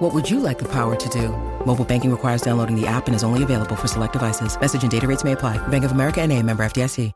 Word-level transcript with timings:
What 0.00 0.14
would 0.14 0.30
you 0.30 0.40
like 0.40 0.58
the 0.58 0.64
power 0.64 0.96
to 0.96 1.08
do? 1.10 1.28
Mobile 1.66 1.84
banking 1.84 2.10
requires 2.10 2.40
downloading 2.40 2.74
the 2.74 2.86
app 2.86 3.06
and 3.06 3.14
is 3.14 3.22
only 3.22 3.42
available 3.42 3.76
for 3.76 3.86
select 3.86 4.14
devices. 4.14 4.58
Message 4.58 4.82
and 4.82 4.90
data 4.90 5.06
rates 5.06 5.24
may 5.24 5.32
apply. 5.32 5.58
Bank 5.68 5.84
of 5.84 5.92
America 5.92 6.22
and 6.22 6.32
a 6.32 6.42
member 6.42 6.64
FDIC. 6.64 7.12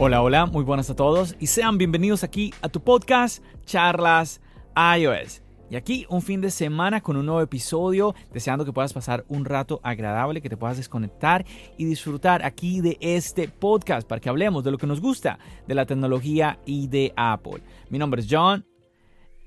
Hola, 0.00 0.20
hola, 0.20 0.46
muy 0.46 0.64
buenas 0.64 0.90
a 0.90 0.96
todos 0.96 1.36
y 1.38 1.46
sean 1.46 1.78
bienvenidos 1.78 2.24
aquí 2.24 2.52
a 2.60 2.68
tu 2.68 2.80
podcast 2.80 3.40
Charlas 3.64 4.40
iOS. 4.74 5.42
Y 5.72 5.76
aquí 5.76 6.04
un 6.10 6.20
fin 6.20 6.42
de 6.42 6.50
semana 6.50 7.00
con 7.00 7.16
un 7.16 7.24
nuevo 7.24 7.40
episodio, 7.40 8.14
deseando 8.30 8.66
que 8.66 8.74
puedas 8.74 8.92
pasar 8.92 9.24
un 9.28 9.46
rato 9.46 9.80
agradable, 9.82 10.42
que 10.42 10.50
te 10.50 10.58
puedas 10.58 10.76
desconectar 10.76 11.46
y 11.78 11.86
disfrutar 11.86 12.44
aquí 12.44 12.82
de 12.82 12.98
este 13.00 13.48
podcast 13.48 14.06
para 14.06 14.20
que 14.20 14.28
hablemos 14.28 14.64
de 14.64 14.70
lo 14.70 14.76
que 14.76 14.86
nos 14.86 15.00
gusta 15.00 15.38
de 15.66 15.74
la 15.74 15.86
tecnología 15.86 16.58
y 16.66 16.88
de 16.88 17.14
Apple. 17.16 17.62
Mi 17.88 17.96
nombre 17.98 18.20
es 18.20 18.26
John. 18.30 18.66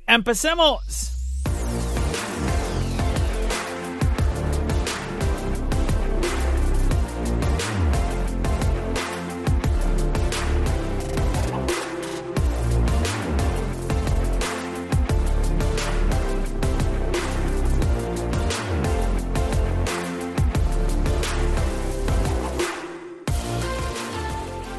¡Empecemos! 0.08 1.15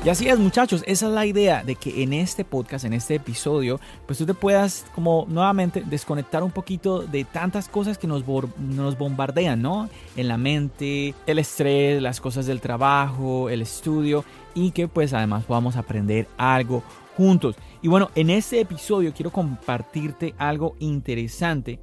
Y 0.07 0.09
así 0.09 0.29
es 0.29 0.39
muchachos, 0.39 0.85
esa 0.87 1.09
es 1.09 1.13
la 1.13 1.27
idea 1.27 1.65
de 1.65 1.75
que 1.75 2.05
en 2.05 2.13
este 2.13 2.45
podcast, 2.45 2.85
en 2.85 2.93
este 2.93 3.17
episodio, 3.17 3.81
pues 4.07 4.21
tú 4.21 4.25
te 4.25 4.35
puedas 4.35 4.87
como 4.95 5.27
nuevamente 5.29 5.83
desconectar 5.85 6.45
un 6.45 6.53
poquito 6.53 7.01
de 7.01 7.25
tantas 7.25 7.69
cosas 7.69 7.99
que 7.99 8.07
nos, 8.07 8.25
bombardean, 8.25 9.61
¿no? 9.61 9.91
En 10.15 10.29
la 10.29 10.39
mente, 10.39 11.13
el 11.27 11.41
estrés, 11.41 12.01
las 12.01 12.21
cosas 12.21 12.47
del 12.47 12.61
trabajo, 12.61 13.51
el 13.51 13.63
estudio 13.63 14.25
y 14.55 14.71
que 14.71 14.87
pues 14.87 15.13
además 15.13 15.43
podamos 15.43 15.75
aprender 15.75 16.29
algo 16.37 16.85
juntos. 17.17 17.57
Y 17.83 17.89
bueno, 17.89 18.13
en 18.15 18.31
este 18.31 18.61
episodio 18.61 19.13
quiero 19.13 19.33
compartirte 19.33 20.37
algo 20.39 20.77
interesante. 20.79 21.81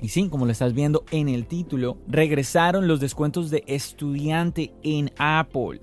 Y 0.00 0.10
sí, 0.10 0.28
como 0.28 0.46
lo 0.46 0.52
estás 0.52 0.74
viendo 0.74 1.04
en 1.10 1.28
el 1.28 1.46
título, 1.46 1.98
regresaron 2.06 2.86
los 2.86 3.00
descuentos 3.00 3.50
de 3.50 3.64
estudiante 3.66 4.72
en 4.84 5.10
Apple. 5.18 5.80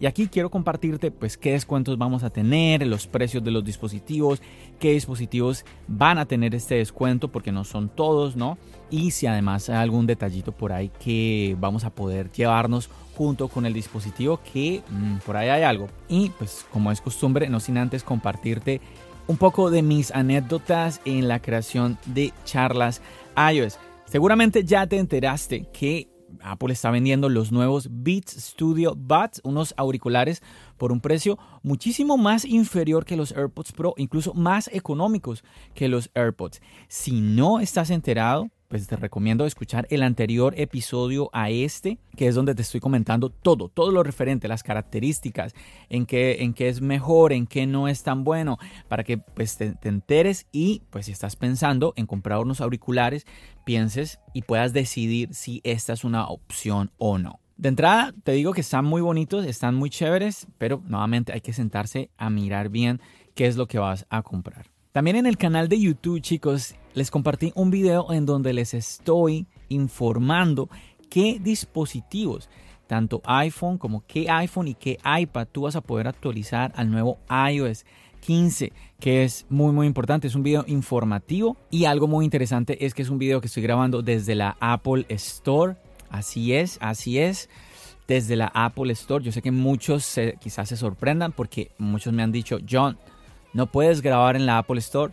Y 0.00 0.06
aquí 0.06 0.28
quiero 0.28 0.50
compartirte 0.50 1.10
pues 1.10 1.36
qué 1.36 1.52
descuentos 1.52 1.98
vamos 1.98 2.22
a 2.24 2.30
tener, 2.30 2.86
los 2.86 3.06
precios 3.06 3.44
de 3.44 3.50
los 3.50 3.62
dispositivos, 3.62 4.40
qué 4.78 4.92
dispositivos 4.92 5.66
van 5.88 6.16
a 6.16 6.24
tener 6.24 6.54
este 6.54 6.76
descuento 6.76 7.28
porque 7.28 7.52
no 7.52 7.64
son 7.64 7.90
todos, 7.90 8.34
¿no? 8.34 8.56
Y 8.90 9.10
si 9.10 9.26
además 9.26 9.68
hay 9.68 9.76
algún 9.76 10.06
detallito 10.06 10.52
por 10.52 10.72
ahí 10.72 10.90
que 10.98 11.54
vamos 11.60 11.84
a 11.84 11.90
poder 11.90 12.32
llevarnos 12.32 12.88
junto 13.14 13.48
con 13.48 13.66
el 13.66 13.74
dispositivo 13.74 14.40
que 14.50 14.82
mm, 14.88 15.18
por 15.18 15.36
ahí 15.36 15.50
hay 15.50 15.64
algo. 15.64 15.88
Y 16.08 16.30
pues 16.30 16.64
como 16.72 16.90
es 16.90 17.02
costumbre, 17.02 17.50
no 17.50 17.60
sin 17.60 17.76
antes 17.76 18.02
compartirte 18.02 18.80
un 19.26 19.36
poco 19.36 19.70
de 19.70 19.82
mis 19.82 20.12
anécdotas 20.12 21.02
en 21.04 21.28
la 21.28 21.40
creación 21.40 21.98
de 22.06 22.32
charlas 22.44 23.02
iOS. 23.36 23.78
Seguramente 24.06 24.64
ya 24.64 24.86
te 24.86 24.98
enteraste 24.98 25.68
que 25.72 26.09
Apple 26.42 26.72
está 26.72 26.90
vendiendo 26.90 27.28
los 27.28 27.52
nuevos 27.52 27.88
Beats 27.90 28.32
Studio 28.32 28.94
Buds, 28.96 29.40
unos 29.44 29.74
auriculares 29.76 30.42
por 30.76 30.92
un 30.92 31.00
precio 31.00 31.38
muchísimo 31.62 32.16
más 32.16 32.44
inferior 32.44 33.04
que 33.04 33.16
los 33.16 33.32
AirPods 33.32 33.72
Pro, 33.72 33.94
incluso 33.96 34.34
más 34.34 34.68
económicos 34.72 35.44
que 35.74 35.88
los 35.88 36.10
AirPods. 36.14 36.60
Si 36.88 37.20
no 37.20 37.60
estás 37.60 37.90
enterado, 37.90 38.50
pues 38.70 38.86
te 38.86 38.94
recomiendo 38.94 39.44
escuchar 39.46 39.88
el 39.90 40.04
anterior 40.04 40.54
episodio 40.56 41.28
a 41.32 41.50
este, 41.50 41.98
que 42.16 42.28
es 42.28 42.36
donde 42.36 42.54
te 42.54 42.62
estoy 42.62 42.78
comentando 42.78 43.28
todo, 43.28 43.68
todo 43.68 43.90
lo 43.90 44.04
referente, 44.04 44.46
las 44.46 44.62
características, 44.62 45.54
en 45.88 46.06
qué, 46.06 46.44
en 46.44 46.54
qué 46.54 46.68
es 46.68 46.80
mejor, 46.80 47.32
en 47.32 47.48
qué 47.48 47.66
no 47.66 47.88
es 47.88 48.04
tan 48.04 48.22
bueno, 48.22 48.58
para 48.86 49.02
que 49.02 49.18
pues 49.18 49.56
te, 49.56 49.72
te 49.74 49.88
enteres 49.88 50.46
y 50.52 50.82
pues 50.90 51.06
si 51.06 51.12
estás 51.12 51.34
pensando 51.34 51.94
en 51.96 52.06
comprar 52.06 52.38
unos 52.38 52.60
auriculares, 52.60 53.26
pienses 53.64 54.20
y 54.34 54.42
puedas 54.42 54.72
decidir 54.72 55.34
si 55.34 55.60
esta 55.64 55.92
es 55.92 56.04
una 56.04 56.28
opción 56.28 56.92
o 56.96 57.18
no. 57.18 57.40
De 57.56 57.70
entrada, 57.70 58.14
te 58.22 58.32
digo 58.32 58.52
que 58.52 58.60
están 58.60 58.84
muy 58.84 59.02
bonitos, 59.02 59.46
están 59.46 59.74
muy 59.74 59.90
chéveres, 59.90 60.46
pero 60.58 60.80
nuevamente 60.86 61.32
hay 61.32 61.40
que 61.40 61.52
sentarse 61.52 62.08
a 62.16 62.30
mirar 62.30 62.68
bien 62.68 63.00
qué 63.34 63.48
es 63.48 63.56
lo 63.56 63.66
que 63.66 63.80
vas 63.80 64.06
a 64.10 64.22
comprar. 64.22 64.66
También 64.92 65.16
en 65.16 65.26
el 65.26 65.36
canal 65.36 65.68
de 65.68 65.78
YouTube, 65.78 66.20
chicos, 66.20 66.74
les 66.94 67.10
compartí 67.10 67.52
un 67.54 67.70
video 67.70 68.12
en 68.12 68.26
donde 68.26 68.52
les 68.52 68.74
estoy 68.74 69.46
informando 69.68 70.68
qué 71.08 71.38
dispositivos, 71.40 72.48
tanto 72.86 73.20
iPhone 73.24 73.78
como 73.78 74.04
qué 74.06 74.28
iPhone 74.30 74.68
y 74.68 74.74
qué 74.74 74.98
iPad 75.04 75.48
tú 75.50 75.62
vas 75.62 75.76
a 75.76 75.80
poder 75.80 76.08
actualizar 76.08 76.72
al 76.74 76.90
nuevo 76.90 77.18
iOS 77.50 77.84
15, 78.20 78.72
que 78.98 79.24
es 79.24 79.46
muy 79.48 79.72
muy 79.72 79.86
importante, 79.86 80.26
es 80.26 80.34
un 80.34 80.42
video 80.42 80.64
informativo 80.66 81.56
y 81.70 81.84
algo 81.84 82.06
muy 82.06 82.24
interesante 82.24 82.84
es 82.84 82.94
que 82.94 83.02
es 83.02 83.08
un 83.08 83.18
video 83.18 83.40
que 83.40 83.46
estoy 83.46 83.62
grabando 83.62 84.02
desde 84.02 84.34
la 84.34 84.56
Apple 84.60 85.06
Store, 85.08 85.76
así 86.10 86.52
es, 86.54 86.78
así 86.80 87.18
es 87.18 87.48
desde 88.06 88.34
la 88.34 88.50
Apple 88.52 88.92
Store. 88.92 89.24
Yo 89.24 89.30
sé 89.30 89.40
que 89.40 89.52
muchos 89.52 90.18
quizás 90.40 90.68
se 90.68 90.76
sorprendan 90.76 91.30
porque 91.30 91.70
muchos 91.78 92.12
me 92.12 92.24
han 92.24 92.32
dicho, 92.32 92.58
John, 92.68 92.98
no 93.52 93.70
puedes 93.70 94.02
grabar 94.02 94.34
en 94.34 94.46
la 94.46 94.58
Apple 94.58 94.80
Store. 94.80 95.12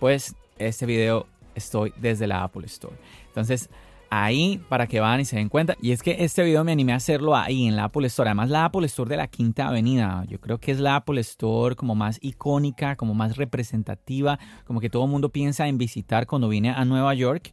Pues 0.00 0.34
este 0.58 0.86
video 0.86 1.26
estoy 1.54 1.92
desde 1.96 2.26
la 2.26 2.44
Apple 2.44 2.66
Store. 2.66 2.96
Entonces, 3.26 3.70
ahí 4.10 4.60
para 4.68 4.86
que 4.86 5.00
van 5.00 5.20
y 5.20 5.24
se 5.24 5.36
den 5.36 5.48
cuenta. 5.48 5.76
Y 5.80 5.92
es 5.92 6.02
que 6.02 6.16
este 6.20 6.44
video 6.44 6.64
me 6.64 6.72
animé 6.72 6.92
a 6.92 6.96
hacerlo 6.96 7.34
ahí 7.34 7.66
en 7.66 7.76
la 7.76 7.84
Apple 7.84 8.06
Store. 8.06 8.28
Además, 8.28 8.50
la 8.50 8.66
Apple 8.66 8.86
Store 8.86 9.08
de 9.08 9.16
la 9.16 9.26
Quinta 9.26 9.68
Avenida. 9.68 10.24
Yo 10.28 10.40
creo 10.40 10.58
que 10.58 10.72
es 10.72 10.78
la 10.78 10.96
Apple 10.96 11.20
Store 11.20 11.74
como 11.74 11.94
más 11.94 12.18
icónica, 12.22 12.96
como 12.96 13.14
más 13.14 13.36
representativa, 13.36 14.38
como 14.64 14.80
que 14.80 14.90
todo 14.90 15.04
el 15.04 15.10
mundo 15.10 15.30
piensa 15.30 15.66
en 15.66 15.78
visitar 15.78 16.26
cuando 16.26 16.48
viene 16.48 16.70
a 16.70 16.84
Nueva 16.84 17.14
York. 17.14 17.52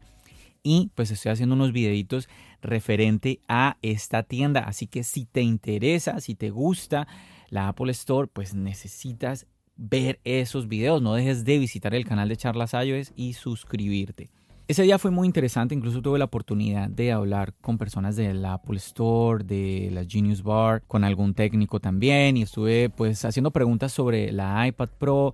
Y 0.63 0.91
pues 0.93 1.09
estoy 1.09 1.31
haciendo 1.31 1.55
unos 1.55 1.71
videitos 1.71 2.29
referente 2.61 3.39
a 3.47 3.77
esta 3.81 4.23
tienda. 4.23 4.61
Así 4.61 4.85
que 4.85 5.03
si 5.03 5.25
te 5.25 5.41
interesa, 5.41 6.19
si 6.19 6.35
te 6.35 6.51
gusta 6.51 7.07
la 7.49 7.67
Apple 7.69 7.91
Store, 7.91 8.27
pues 8.31 8.53
necesitas 8.53 9.47
ver 9.81 10.19
esos 10.23 10.67
videos. 10.67 11.01
No 11.01 11.15
dejes 11.15 11.43
de 11.43 11.57
visitar 11.57 11.95
el 11.95 12.05
canal 12.05 12.29
de 12.29 12.37
Charlas 12.37 12.73
iOS 12.73 13.13
y 13.15 13.33
suscribirte. 13.33 14.29
Ese 14.67 14.83
día 14.83 14.99
fue 14.99 15.11
muy 15.11 15.27
interesante, 15.27 15.75
incluso 15.75 16.01
tuve 16.01 16.17
la 16.17 16.25
oportunidad 16.25 16.87
de 16.87 17.11
hablar 17.11 17.53
con 17.59 17.77
personas 17.77 18.15
de 18.15 18.33
la 18.33 18.53
Apple 18.53 18.77
Store, 18.77 19.43
de 19.43 19.89
la 19.91 20.05
Genius 20.05 20.43
Bar, 20.43 20.83
con 20.87 21.03
algún 21.03 21.33
técnico 21.33 21.79
también 21.81 22.37
y 22.37 22.43
estuve 22.43 22.89
pues 22.89 23.25
haciendo 23.25 23.51
preguntas 23.51 23.91
sobre 23.91 24.31
la 24.31 24.65
iPad 24.65 24.89
Pro. 24.97 25.33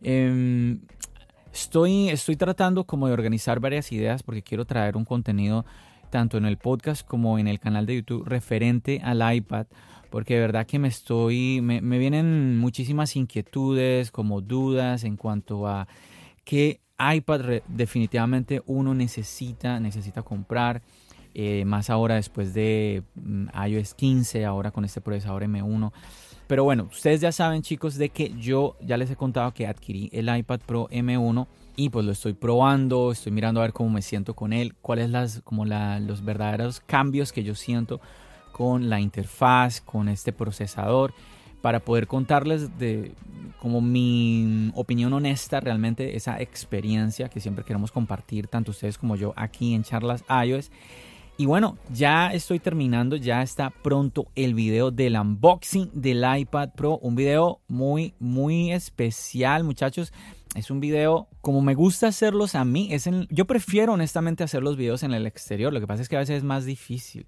Em, 0.00 0.80
estoy, 1.52 2.08
estoy 2.08 2.34
tratando 2.34 2.84
como 2.84 3.06
de 3.06 3.12
organizar 3.12 3.60
varias 3.60 3.92
ideas 3.92 4.24
porque 4.24 4.42
quiero 4.42 4.64
traer 4.64 4.96
un 4.96 5.04
contenido 5.04 5.64
tanto 6.10 6.36
en 6.36 6.44
el 6.44 6.56
podcast 6.56 7.06
como 7.06 7.38
en 7.38 7.46
el 7.46 7.60
canal 7.60 7.86
de 7.86 7.96
YouTube 7.96 8.24
referente 8.26 9.00
al 9.04 9.22
iPad 9.34 9.66
porque 10.12 10.34
de 10.34 10.40
verdad 10.40 10.66
que 10.66 10.78
me 10.78 10.88
estoy, 10.88 11.62
me, 11.62 11.80
vienen 11.98 12.58
muchísimas 12.58 13.16
inquietudes, 13.16 14.10
como 14.10 14.42
dudas 14.42 15.04
en 15.04 15.16
cuanto 15.16 15.66
a 15.66 15.88
qué 16.44 16.80
iPad 17.00 17.62
definitivamente 17.66 18.62
uno 18.66 18.94
necesita, 18.94 19.80
necesita 19.80 20.22
comprar. 20.22 20.82
Eh, 21.34 21.64
más 21.64 21.88
ahora 21.88 22.16
después 22.16 22.52
de 22.52 23.04
mm, 23.14 23.46
iOS 23.68 23.94
15, 23.94 24.44
ahora 24.44 24.70
con 24.70 24.84
este 24.84 25.00
procesador 25.00 25.44
M1. 25.44 25.90
Pero 26.46 26.64
bueno, 26.64 26.90
ustedes 26.92 27.22
ya 27.22 27.32
saben 27.32 27.62
chicos 27.62 27.94
de 27.94 28.10
que 28.10 28.34
yo 28.38 28.76
ya 28.82 28.98
les 28.98 29.10
he 29.10 29.16
contado 29.16 29.54
que 29.54 29.66
adquirí 29.66 30.10
el 30.12 30.28
iPad 30.36 30.60
Pro 30.66 30.88
M1 30.90 31.46
y 31.74 31.88
pues 31.88 32.04
lo 32.04 32.12
estoy 32.12 32.34
probando, 32.34 33.12
estoy 33.12 33.32
mirando 33.32 33.60
a 33.60 33.64
ver 33.64 33.72
cómo 33.72 33.88
me 33.88 34.02
siento 34.02 34.34
con 34.34 34.52
él, 34.52 34.74
cuáles 34.82 35.08
las 35.08 35.40
como 35.40 35.64
los 35.64 36.22
verdaderos 36.22 36.80
cambios 36.80 37.32
que 37.32 37.44
yo 37.44 37.54
siento 37.54 38.02
con 38.62 38.88
la 38.88 39.00
interfaz, 39.00 39.80
con 39.80 40.08
este 40.08 40.32
procesador, 40.32 41.12
para 41.62 41.80
poder 41.80 42.06
contarles 42.06 42.78
de 42.78 43.12
como 43.58 43.80
mi 43.80 44.70
opinión 44.76 45.12
honesta, 45.12 45.58
realmente 45.58 46.16
esa 46.16 46.40
experiencia 46.40 47.28
que 47.28 47.40
siempre 47.40 47.64
queremos 47.64 47.90
compartir, 47.90 48.46
tanto 48.46 48.70
ustedes 48.70 48.98
como 48.98 49.16
yo 49.16 49.32
aquí 49.34 49.74
en 49.74 49.82
Charlas 49.82 50.22
iOS. 50.46 50.70
Y 51.36 51.46
bueno, 51.46 51.76
ya 51.92 52.28
estoy 52.28 52.60
terminando, 52.60 53.16
ya 53.16 53.42
está 53.42 53.70
pronto 53.70 54.28
el 54.36 54.54
video 54.54 54.92
del 54.92 55.16
unboxing 55.16 55.90
del 55.92 56.24
iPad 56.38 56.70
Pro, 56.76 56.98
un 56.98 57.16
video 57.16 57.62
muy, 57.66 58.14
muy 58.20 58.70
especial 58.70 59.64
muchachos. 59.64 60.12
Es 60.54 60.70
un 60.70 60.78
video 60.78 61.26
como 61.40 61.62
me 61.62 61.74
gusta 61.74 62.06
hacerlos 62.06 62.54
a 62.54 62.64
mí. 62.64 62.90
Es 62.92 63.10
yo 63.28 63.44
prefiero 63.44 63.94
honestamente 63.94 64.44
hacer 64.44 64.62
los 64.62 64.76
videos 64.76 65.02
en 65.02 65.14
el 65.14 65.26
exterior. 65.26 65.72
Lo 65.72 65.80
que 65.80 65.88
pasa 65.88 66.02
es 66.02 66.08
que 66.08 66.14
a 66.14 66.20
veces 66.20 66.36
es 66.36 66.44
más 66.44 66.64
difícil. 66.64 67.26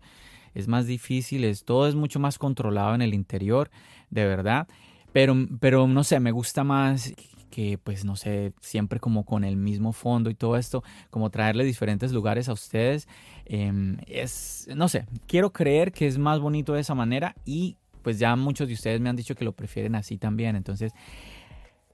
Es 0.55 0.69
más 0.69 0.87
difícil, 0.87 1.45
es, 1.45 1.65
todo 1.65 1.89
es 1.89 1.95
mucho 1.95 2.21
más 2.21 2.39
controlado 2.39 2.95
en 2.95 3.03
el 3.03 3.15
interior, 3.15 3.71
de 4.11 4.27
verdad. 4.27 4.69
Pero, 5.13 5.35
pero 5.61 5.87
no 5.87 6.05
sé, 6.05 6.21
me 6.21 6.33
gusta 6.33 6.65
más 6.65 7.15
que 7.55 7.79
pues 7.79 8.05
no 8.05 8.17
sé, 8.17 8.53
siempre 8.61 8.99
como 8.99 9.25
con 9.25 9.45
el 9.45 9.57
mismo 9.57 9.93
fondo 9.93 10.29
y 10.29 10.35
todo 10.35 10.57
esto, 10.57 10.83
como 11.11 11.31
traerle 11.31 11.63
diferentes 11.63 12.11
lugares 12.11 12.49
a 12.49 12.53
ustedes. 12.53 13.07
Em, 13.45 13.97
es, 14.09 14.69
no 14.75 14.89
sé, 14.89 15.07
quiero 15.29 15.53
creer 15.53 15.93
que 15.93 16.09
es 16.09 16.19
más 16.19 16.41
bonito 16.41 16.73
de 16.73 16.81
esa 16.81 16.97
manera 16.97 17.37
y 17.45 17.77
pues 18.03 18.19
ya 18.19 18.35
muchos 18.35 18.67
de 18.67 18.75
ustedes 18.75 19.01
me 19.01 19.09
han 19.09 19.15
dicho 19.15 19.37
que 19.37 19.45
lo 19.45 19.53
prefieren 19.53 19.95
así 19.95 20.19
también. 20.19 20.57
Entonces, 20.57 20.93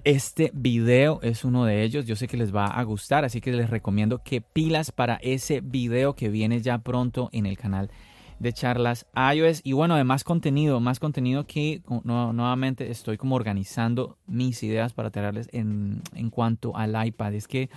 este 0.03 0.51
video 0.55 1.21
es 1.23 1.45
uno 1.45 1.67
de 1.67 1.83
ellos. 1.83 2.07
Yo 2.07 2.17
sé 2.17 2.27
que 2.27 2.39
les 2.39 2.55
va 2.55 2.65
a 2.65 2.83
gustar, 2.85 3.27
así 3.27 3.43
que 3.43 3.53
les 3.53 3.69
recomiendo 3.69 4.23
que 4.23 4.41
pilas 4.41 4.93
para 4.93 5.17
ese 5.17 5.61
video 5.61 6.15
que 6.15 6.31
viene 6.31 6.63
ya 6.63 6.79
pronto 6.79 7.29
en 7.33 7.45
el 7.45 7.59
canal 7.59 7.91
de 8.41 8.53
charlas 8.53 9.07
iOS 9.15 9.61
y 9.63 9.73
bueno, 9.73 9.95
de 9.95 10.03
más 10.03 10.25
contenido, 10.25 10.81
más 10.81 10.99
contenido 10.99 11.47
que 11.47 11.83
nuevamente 12.05 12.91
estoy 12.91 13.17
como 13.17 13.37
organizando 13.37 14.19
mis 14.27 14.63
ideas 14.63 14.93
para 14.93 15.11
traerles 15.11 15.49
en, 15.53 16.03
en 16.15 16.31
cuanto 16.31 16.77
al 16.77 17.07
iPad. 17.07 17.35
Es 17.35 17.47
que 17.47 17.71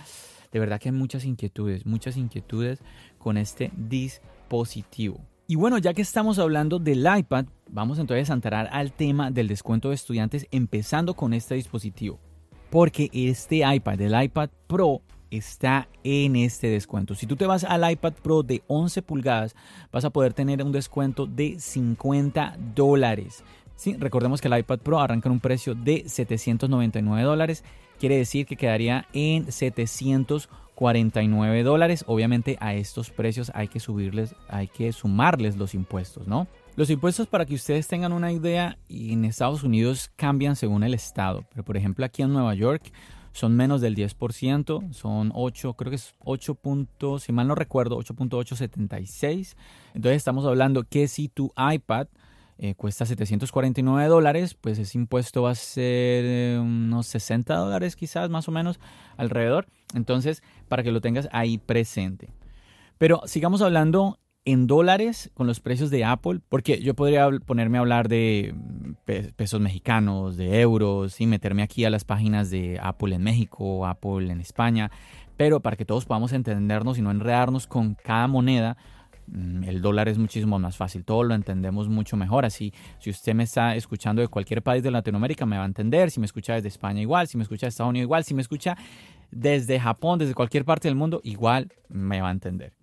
de 0.50 0.58
verdad 0.58 0.80
que 0.80 0.88
hay 0.88 0.94
muchas 0.94 1.24
inquietudes, 1.24 1.84
muchas 1.84 2.16
inquietudes 2.16 2.80
con 3.18 3.36
este 3.36 3.70
dispositivo. 3.76 5.20
Y 5.46 5.56
bueno, 5.56 5.76
ya 5.76 5.92
que 5.92 6.00
estamos 6.00 6.38
hablando 6.38 6.78
del 6.78 7.06
iPad, 7.06 7.44
vamos 7.70 7.98
entonces 7.98 8.30
a 8.30 8.32
entrar 8.32 8.70
al 8.72 8.92
tema 8.92 9.30
del 9.30 9.46
descuento 9.46 9.90
de 9.90 9.96
estudiantes 9.96 10.46
empezando 10.50 11.14
con 11.14 11.34
este 11.34 11.54
dispositivo. 11.56 12.18
Porque 12.70 13.10
este 13.12 13.62
iPad, 13.70 14.00
el 14.00 14.22
iPad 14.24 14.48
Pro, 14.66 15.02
está 15.36 15.88
en 16.02 16.36
este 16.36 16.68
descuento. 16.68 17.14
Si 17.14 17.26
tú 17.26 17.36
te 17.36 17.46
vas 17.46 17.64
al 17.64 17.90
iPad 17.90 18.12
Pro 18.22 18.42
de 18.42 18.62
11 18.66 19.02
pulgadas, 19.02 19.54
vas 19.92 20.04
a 20.04 20.10
poder 20.10 20.34
tener 20.34 20.62
un 20.62 20.72
descuento 20.72 21.26
de 21.26 21.58
50 21.58 22.56
dólares. 22.74 23.42
Sí, 23.76 23.96
recordemos 23.98 24.40
que 24.40 24.48
el 24.48 24.58
iPad 24.58 24.78
Pro 24.78 25.00
arranca 25.00 25.28
en 25.28 25.32
un 25.32 25.40
precio 25.40 25.74
de 25.74 26.04
799 26.06 27.22
dólares. 27.22 27.64
Quiere 27.98 28.16
decir 28.16 28.46
que 28.46 28.56
quedaría 28.56 29.06
en 29.12 29.50
749 29.50 31.62
dólares. 31.62 32.04
Obviamente 32.06 32.56
a 32.60 32.74
estos 32.74 33.10
precios 33.10 33.50
hay 33.54 33.68
que 33.68 33.80
subirles, 33.80 34.34
hay 34.48 34.68
que 34.68 34.92
sumarles 34.92 35.56
los 35.56 35.74
impuestos, 35.74 36.26
¿no? 36.26 36.46
Los 36.76 36.90
impuestos, 36.90 37.28
para 37.28 37.46
que 37.46 37.54
ustedes 37.54 37.86
tengan 37.86 38.12
una 38.12 38.32
idea, 38.32 38.78
en 38.88 39.24
Estados 39.24 39.62
Unidos 39.62 40.10
cambian 40.16 40.56
según 40.56 40.82
el 40.82 40.92
estado. 40.92 41.44
Pero 41.50 41.64
por 41.64 41.76
ejemplo 41.76 42.04
aquí 42.04 42.22
en 42.22 42.32
Nueva 42.32 42.54
York 42.54 42.90
son 43.34 43.56
menos 43.56 43.80
del 43.80 43.96
10%, 43.96 44.92
son 44.92 45.32
8, 45.34 45.74
creo 45.74 45.90
que 45.90 45.96
es 45.96 46.14
8. 46.20 46.56
si 47.18 47.32
mal 47.32 47.48
no 47.48 47.56
recuerdo, 47.56 47.98
8.876. 47.98 49.56
Entonces 49.92 50.16
estamos 50.16 50.46
hablando 50.46 50.84
que 50.84 51.08
si 51.08 51.28
tu 51.28 51.52
iPad 51.56 52.06
eh, 52.58 52.76
cuesta 52.76 53.04
749 53.04 54.08
dólares, 54.08 54.54
pues 54.54 54.78
ese 54.78 54.96
impuesto 54.96 55.42
va 55.42 55.50
a 55.50 55.54
ser 55.56 56.24
eh, 56.24 56.58
unos 56.60 57.08
60 57.08 57.56
dólares 57.56 57.96
quizás 57.96 58.30
más 58.30 58.46
o 58.46 58.52
menos 58.52 58.78
alrededor. 59.16 59.66
Entonces, 59.94 60.44
para 60.68 60.84
que 60.84 60.92
lo 60.92 61.00
tengas 61.00 61.28
ahí 61.32 61.58
presente. 61.58 62.30
Pero 62.98 63.20
sigamos 63.26 63.62
hablando 63.62 64.20
en 64.44 64.66
dólares 64.66 65.30
con 65.34 65.46
los 65.46 65.60
precios 65.60 65.90
de 65.90 66.04
Apple, 66.04 66.40
porque 66.48 66.80
yo 66.80 66.94
podría 66.94 67.30
ponerme 67.46 67.78
a 67.78 67.80
hablar 67.80 68.08
de 68.08 68.54
pesos 69.36 69.60
mexicanos, 69.60 70.36
de 70.36 70.60
euros, 70.60 71.20
y 71.20 71.26
meterme 71.26 71.62
aquí 71.62 71.84
a 71.84 71.90
las 71.90 72.04
páginas 72.04 72.50
de 72.50 72.78
Apple 72.82 73.14
en 73.14 73.22
México, 73.22 73.86
Apple 73.86 74.30
en 74.30 74.40
España, 74.40 74.90
pero 75.36 75.60
para 75.60 75.76
que 75.76 75.84
todos 75.84 76.04
podamos 76.04 76.32
entendernos 76.32 76.98
y 76.98 77.02
no 77.02 77.10
enredarnos 77.10 77.66
con 77.66 77.94
cada 77.94 78.28
moneda, 78.28 78.76
mm, 79.26 79.64
el 79.64 79.80
dólar 79.80 80.08
es 80.08 80.18
muchísimo 80.18 80.58
más 80.58 80.76
fácil, 80.76 81.04
todo 81.04 81.24
lo 81.24 81.34
entendemos 81.34 81.88
mucho 81.88 82.16
mejor. 82.18 82.44
Así, 82.44 82.72
si 82.98 83.08
usted 83.08 83.34
me 83.34 83.44
está 83.44 83.74
escuchando 83.76 84.20
de 84.20 84.28
cualquier 84.28 84.62
país 84.62 84.82
de 84.82 84.90
Latinoamérica, 84.90 85.46
me 85.46 85.56
va 85.56 85.62
a 85.62 85.66
entender. 85.66 86.10
Si 86.10 86.20
me 86.20 86.26
escucha 86.26 86.54
desde 86.54 86.68
España, 86.68 87.00
igual. 87.00 87.26
Si 87.28 87.38
me 87.38 87.42
escucha 87.42 87.66
de 87.66 87.70
Estados 87.70 87.90
Unidos, 87.90 88.04
igual. 88.04 88.24
Si 88.24 88.34
me 88.34 88.42
escucha 88.42 88.76
desde 89.30 89.80
Japón, 89.80 90.18
desde 90.18 90.34
cualquier 90.34 90.64
parte 90.64 90.88
del 90.88 90.94
mundo, 90.94 91.20
igual 91.24 91.72
me 91.88 92.20
va 92.20 92.28
a 92.28 92.32
entender. 92.32 92.74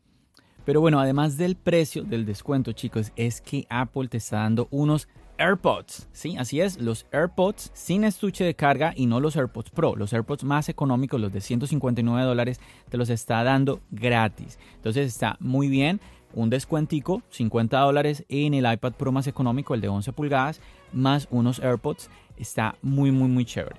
Pero 0.65 0.81
bueno, 0.81 0.99
además 0.99 1.37
del 1.37 1.55
precio 1.55 2.03
del 2.03 2.25
descuento, 2.25 2.71
chicos, 2.71 3.11
es 3.15 3.41
que 3.41 3.65
Apple 3.69 4.07
te 4.07 4.17
está 4.17 4.37
dando 4.37 4.67
unos 4.69 5.07
AirPods. 5.41 6.07
Sí, 6.11 6.37
así 6.37 6.61
es, 6.61 6.79
los 6.79 7.07
AirPods 7.11 7.71
sin 7.73 8.03
estuche 8.03 8.43
de 8.43 8.53
carga 8.53 8.93
y 8.95 9.07
no 9.07 9.19
los 9.19 9.35
AirPods 9.35 9.71
Pro. 9.71 9.95
Los 9.95 10.13
AirPods 10.13 10.43
más 10.43 10.69
económicos, 10.69 11.19
los 11.19 11.33
de 11.33 11.41
159 11.41 12.27
dólares, 12.27 12.59
te 12.89 12.97
los 12.97 13.09
está 13.09 13.43
dando 13.43 13.81
gratis. 13.89 14.59
Entonces 14.75 15.07
está 15.07 15.37
muy 15.39 15.67
bien. 15.67 15.99
Un 16.33 16.49
descuentico, 16.49 17.23
50 17.29 17.77
dólares 17.79 18.23
en 18.29 18.53
el 18.53 18.71
iPad 18.71 18.93
Pro 18.93 19.11
más 19.11 19.27
económico, 19.27 19.73
el 19.73 19.81
de 19.81 19.89
11 19.89 20.13
pulgadas, 20.13 20.61
más 20.93 21.27
unos 21.31 21.59
AirPods. 21.59 22.09
Está 22.37 22.75
muy, 22.81 23.11
muy, 23.11 23.27
muy 23.27 23.43
chévere. 23.43 23.77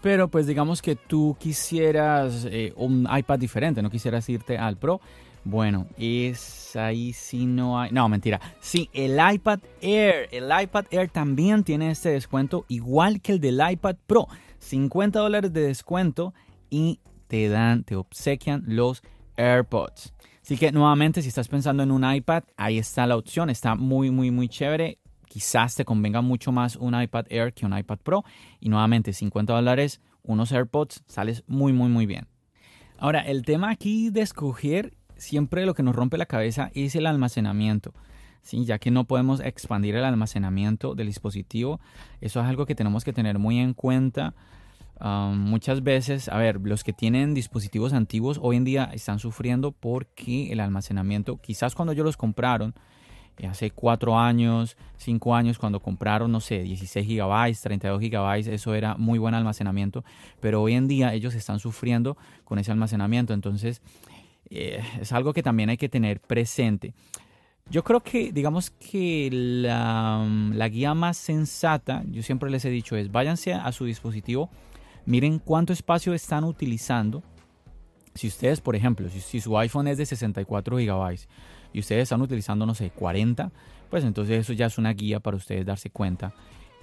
Pero 0.00 0.28
pues 0.28 0.46
digamos 0.46 0.82
que 0.82 0.96
tú 0.96 1.36
quisieras 1.38 2.46
eh, 2.50 2.72
un 2.76 3.08
iPad 3.12 3.38
diferente, 3.38 3.82
no 3.82 3.90
quisieras 3.90 4.28
irte 4.28 4.56
al 4.56 4.76
Pro 4.76 5.00
bueno, 5.44 5.86
es 5.98 6.76
ahí 6.76 7.12
sí 7.12 7.46
no 7.46 7.80
hay. 7.80 7.90
No, 7.90 8.08
mentira. 8.08 8.40
Sí, 8.60 8.88
el 8.92 9.18
iPad 9.32 9.60
Air. 9.80 10.28
El 10.30 10.50
iPad 10.62 10.84
Air 10.90 11.08
también 11.08 11.64
tiene 11.64 11.90
este 11.90 12.10
descuento, 12.10 12.64
igual 12.68 13.20
que 13.20 13.32
el 13.32 13.40
del 13.40 13.60
iPad 13.70 13.96
Pro. 14.06 14.28
50 14.58 15.18
dólares 15.18 15.52
de 15.52 15.62
descuento 15.62 16.32
y 16.70 17.00
te 17.26 17.48
dan, 17.48 17.82
te 17.82 17.96
obsequian 17.96 18.62
los 18.66 19.02
AirPods. 19.36 20.14
Así 20.42 20.56
que 20.56 20.70
nuevamente, 20.70 21.22
si 21.22 21.28
estás 21.28 21.48
pensando 21.48 21.82
en 21.82 21.90
un 21.90 22.08
iPad, 22.10 22.44
ahí 22.56 22.78
está 22.78 23.06
la 23.06 23.16
opción. 23.16 23.50
Está 23.50 23.74
muy, 23.74 24.10
muy, 24.10 24.30
muy 24.30 24.48
chévere. 24.48 24.98
Quizás 25.26 25.74
te 25.74 25.84
convenga 25.84 26.20
mucho 26.20 26.52
más 26.52 26.76
un 26.76 27.00
iPad 27.00 27.26
Air 27.30 27.52
que 27.52 27.66
un 27.66 27.76
iPad 27.76 27.98
Pro. 27.98 28.24
Y 28.60 28.68
nuevamente, 28.68 29.12
50 29.12 29.52
dólares, 29.52 30.00
unos 30.22 30.52
AirPods, 30.52 31.02
sales 31.06 31.42
muy, 31.46 31.72
muy, 31.72 31.88
muy 31.88 32.06
bien. 32.06 32.28
Ahora, 32.98 33.20
el 33.20 33.42
tema 33.42 33.70
aquí 33.70 34.10
de 34.10 34.20
escoger 34.20 34.94
siempre 35.22 35.64
lo 35.64 35.74
que 35.74 35.82
nos 35.82 35.94
rompe 35.94 36.18
la 36.18 36.26
cabeza 36.26 36.70
es 36.74 36.96
el 36.96 37.06
almacenamiento. 37.06 37.94
¿sí? 38.42 38.64
Ya 38.64 38.78
que 38.78 38.90
no 38.90 39.04
podemos 39.04 39.40
expandir 39.40 39.94
el 39.94 40.04
almacenamiento 40.04 40.94
del 40.94 41.06
dispositivo, 41.06 41.80
eso 42.20 42.40
es 42.40 42.46
algo 42.46 42.66
que 42.66 42.74
tenemos 42.74 43.04
que 43.04 43.12
tener 43.12 43.38
muy 43.38 43.58
en 43.58 43.72
cuenta. 43.72 44.34
Um, 45.00 45.36
muchas 45.36 45.82
veces, 45.82 46.28
a 46.28 46.36
ver, 46.36 46.60
los 46.62 46.84
que 46.84 46.92
tienen 46.92 47.34
dispositivos 47.34 47.92
antiguos 47.92 48.38
hoy 48.42 48.56
en 48.56 48.64
día 48.64 48.90
están 48.92 49.18
sufriendo 49.18 49.72
porque 49.72 50.52
el 50.52 50.60
almacenamiento, 50.60 51.38
quizás 51.38 51.74
cuando 51.74 51.92
ellos 51.92 52.04
los 52.04 52.16
compraron, 52.16 52.74
eh, 53.38 53.46
hace 53.46 53.70
cuatro 53.70 54.18
años, 54.18 54.76
cinco 54.96 55.34
años, 55.34 55.58
cuando 55.58 55.80
compraron, 55.80 56.30
no 56.30 56.40
sé, 56.40 56.62
16 56.62 57.06
gigabytes, 57.06 57.62
32 57.62 58.00
gigabytes, 58.00 58.46
eso 58.48 58.74
era 58.74 58.96
muy 58.96 59.18
buen 59.18 59.34
almacenamiento, 59.34 60.04
pero 60.40 60.60
hoy 60.62 60.74
en 60.74 60.86
día 60.86 61.14
ellos 61.14 61.34
están 61.34 61.58
sufriendo 61.58 62.16
con 62.44 62.58
ese 62.58 62.70
almacenamiento. 62.70 63.32
Entonces, 63.32 63.80
eh, 64.54 64.82
es 65.00 65.12
algo 65.12 65.32
que 65.32 65.42
también 65.42 65.70
hay 65.70 65.76
que 65.76 65.88
tener 65.88 66.20
presente. 66.20 66.94
Yo 67.70 67.84
creo 67.84 68.00
que, 68.00 68.32
digamos 68.32 68.70
que 68.70 69.30
la, 69.32 70.26
la, 70.52 70.68
guía 70.68 70.94
más 70.94 71.16
sensata, 71.16 72.02
yo 72.10 72.22
siempre 72.22 72.50
les 72.50 72.64
he 72.64 72.70
dicho, 72.70 72.96
es 72.96 73.10
váyanse 73.10 73.54
a 73.54 73.70
su 73.72 73.86
dispositivo, 73.86 74.50
miren 75.06 75.38
cuánto 75.38 75.72
espacio 75.72 76.12
están 76.12 76.44
utilizando. 76.44 77.22
Si 78.14 78.26
ustedes, 78.28 78.60
por 78.60 78.76
ejemplo, 78.76 79.08
si, 79.08 79.40
su 79.40 79.56
iPhone 79.56 79.88
es 79.88 79.96
de 79.96 80.04
64 80.04 80.76
GB 80.76 81.18
y 81.72 81.80
ustedes 81.80 82.02
están 82.02 82.20
utilizando, 82.20 82.66
no 82.66 82.74
sé, 82.74 82.90
40, 82.90 83.50
pues 83.88 84.04
entonces 84.04 84.40
eso 84.40 84.52
ya 84.52 84.66
es 84.66 84.76
una 84.76 84.92
guía 84.92 85.20
para 85.20 85.38
ustedes 85.38 85.64
darse 85.64 85.88
cuenta 85.88 86.34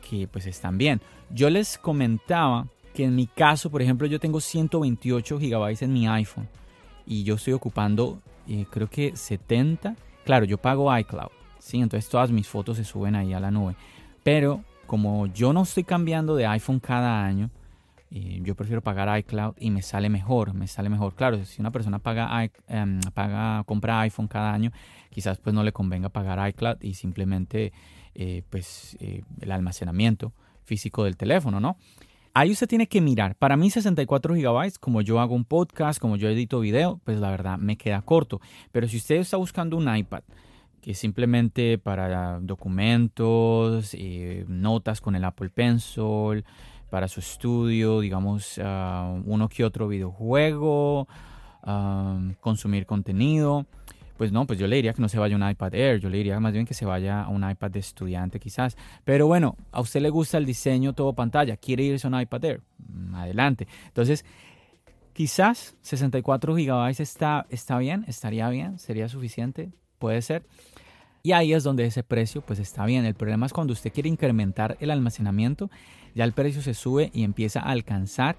que 0.10 0.28
pues 0.28 0.48
están 0.48 0.80
bien. 0.80 1.02
Yo 1.30 1.52
les 1.52 1.78
comentaba 1.78 2.68
que 2.96 3.04
en 3.04 3.16
mi 3.16 3.28
caso, 3.28 3.70
por 3.70 3.84
ejemplo, 3.84 4.08
yo 4.08 4.20
tengo 4.20 4.42
128 4.42 5.38
GB 5.38 5.84
en 5.84 5.94
mi 5.94 6.08
iPhone 6.08 6.48
y 7.10 7.24
yo 7.24 7.36
estoy 7.36 7.54
ocupando, 7.54 8.22
eh, 8.48 8.66
creo 8.70 8.88
que 8.88 9.18
70. 9.18 9.96
Claro, 10.24 10.46
yo 10.46 10.60
pago 10.60 10.96
iCloud, 10.96 11.32
¿sí? 11.58 11.82
Entonces 11.82 12.08
todas 12.08 12.32
mis 12.32 12.48
fotos 12.48 12.78
se 12.78 12.86
suben 12.86 13.16
ahí 13.16 13.34
a 13.34 13.39
la 13.39 13.50
nube. 13.50 13.75
Pero 14.24 14.63
como 14.86 15.25
yo 15.25 15.51
no 15.51 15.63
estoy 15.63 15.84
cambiando 15.84 16.36
de 16.36 16.46
iPhone 16.46 16.80
cada 16.80 17.25
año, 17.25 17.50
eh, 18.12 18.39
yo 18.44 18.54
prefiero 18.54 18.82
pagar 18.82 19.18
iCloud 19.20 19.56
y 19.60 19.72
me 19.72 19.82
sale 19.82 20.08
mejor, 20.08 20.54
me 20.54 20.68
sale 20.68 20.88
mejor. 20.88 21.16
Claro, 21.16 21.44
si 21.46 21.60
una 21.60 21.72
persona 21.72 21.98
paga, 21.98 22.48
um, 22.70 23.00
paga 23.13 23.63
compra 23.66 24.01
iPhone 24.01 24.28
cada 24.28 24.54
año, 24.54 24.72
quizás 25.10 25.39
pues 25.39 25.54
no 25.56 25.63
le 25.63 25.72
convenga 25.72 26.10
pagar 26.10 26.48
iCloud 26.50 26.78
y 26.82 26.94
simplemente 26.94 27.74
eh, 28.13 28.44
pues 28.51 28.98
el 29.00 29.51
almacenamiento 29.51 30.32
físico 30.63 31.06
del 31.06 31.18
teléfono, 31.18 31.60
¿no? 31.60 31.78
Ahí 32.39 32.51
usted 32.51 32.69
tiene 32.69 32.88
que 32.88 33.01
mirar. 33.01 33.36
Para 33.36 33.58
mí 33.58 33.69
64 33.69 34.34
GB, 34.34 34.79
como 34.79 35.01
yo 35.01 35.19
hago 35.19 35.36
un 35.36 35.43
podcast, 35.43 36.00
como 36.00 36.15
yo 36.15 36.29
edito 36.29 36.62
video, 36.62 37.01
pues 37.03 37.19
la 37.19 37.31
verdad 37.31 37.58
me 37.58 37.75
queda 37.75 38.01
corto. 38.01 38.39
Pero 38.72 38.88
si 38.88 38.96
usted 38.96 39.15
está 39.15 39.36
buscando 39.36 39.75
un 39.75 39.93
iPad, 39.93 40.22
que 40.79 40.93
simplemente 40.93 41.77
para 41.77 42.39
documentos, 42.39 43.93
eh, 43.93 44.46
notas 44.48 45.01
con 45.01 45.17
el 45.17 45.25
Apple 45.25 45.50
Pencil, 45.50 46.46
para 46.89 47.10
su 47.10 47.19
estudio, 47.19 48.00
digamos, 48.00 48.58
ah, 48.63 49.19
uno 49.25 49.50
que 49.50 49.65
otro 49.65 49.89
videojuego, 49.89 51.10
ah, 51.63 52.22
consumir 52.39 52.86
contenido. 52.86 53.65
Pues 54.20 54.34
no, 54.34 54.46
pues 54.46 54.60
yo 54.60 54.68
le 54.68 54.76
diría 54.76 54.92
que 54.92 55.02
no 55.02 55.08
se 55.08 55.18
vaya 55.18 55.38
un 55.38 55.50
iPad 55.50 55.74
Air, 55.74 56.02
yo 56.02 56.10
le 56.10 56.18
diría 56.18 56.38
más 56.42 56.52
bien 56.52 56.66
que 56.66 56.74
se 56.74 56.84
vaya 56.84 57.22
a 57.22 57.30
un 57.30 57.50
iPad 57.50 57.72
de 57.72 57.80
estudiante 57.80 58.38
quizás. 58.38 58.76
Pero 59.06 59.28
bueno, 59.28 59.56
a 59.72 59.80
usted 59.80 60.02
le 60.02 60.10
gusta 60.10 60.38
el 60.38 60.46
diseño 60.46 60.92
todo 60.92 61.14
pantalla, 61.14 61.56
quiere 61.56 61.84
irse 61.84 62.06
a 62.06 62.10
un 62.10 62.20
iPad 62.20 62.44
Air, 62.44 62.62
mm, 62.80 63.16
adelante. 63.16 63.66
Entonces, 63.88 64.26
quizás 65.14 65.78
64 65.84 66.54
GB 66.54 67.00
está, 67.00 67.46
está 67.50 67.78
bien, 67.78 68.04
estaría 68.10 68.50
bien, 68.50 68.78
sería 68.78 69.08
suficiente, 69.08 69.72
puede 70.00 70.22
ser. 70.22 70.44
Y 71.24 71.32
ahí 71.32 71.54
es 71.54 71.64
donde 71.64 71.86
ese 71.86 72.04
precio 72.04 72.42
pues 72.42 72.60
está 72.60 72.86
bien. 72.86 73.06
El 73.06 73.16
problema 73.16 73.46
es 73.46 73.54
cuando 73.54 73.72
usted 73.72 73.94
quiere 73.94 74.10
incrementar 74.10 74.76
el 74.82 74.92
almacenamiento, 74.92 75.70
ya 76.14 76.26
el 76.26 76.34
precio 76.34 76.62
se 76.62 76.74
sube 76.74 77.10
y 77.14 77.24
empieza 77.24 77.62
a 77.62 77.70
alcanzar, 77.70 78.36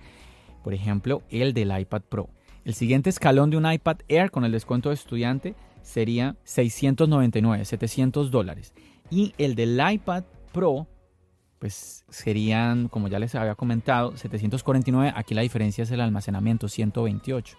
por 0.62 0.74
ejemplo, 0.74 1.22
el 1.30 1.54
del 1.54 1.74
iPad 1.74 2.02
Pro. 2.02 2.28
El 2.66 2.74
siguiente 2.74 3.08
escalón 3.08 3.48
de 3.48 3.56
un 3.56 3.72
iPad 3.72 4.00
Air 4.08 4.30
con 4.30 4.44
el 4.44 4.52
descuento 4.52 4.90
de 4.90 4.96
estudiante 4.96 5.54
sería 5.82 6.36
699, 6.44 7.64
700 7.64 8.30
dólares. 8.30 8.72
Y 9.10 9.34
el 9.38 9.54
del 9.54 9.80
iPad 9.92 10.24
Pro, 10.52 10.86
pues 11.58 12.04
serían, 12.08 12.88
como 12.88 13.08
ya 13.08 13.18
les 13.18 13.34
había 13.34 13.54
comentado, 13.54 14.16
749. 14.16 15.12
Aquí 15.14 15.34
la 15.34 15.42
diferencia 15.42 15.82
es 15.82 15.90
el 15.90 16.00
almacenamiento, 16.00 16.68
128. 16.68 17.56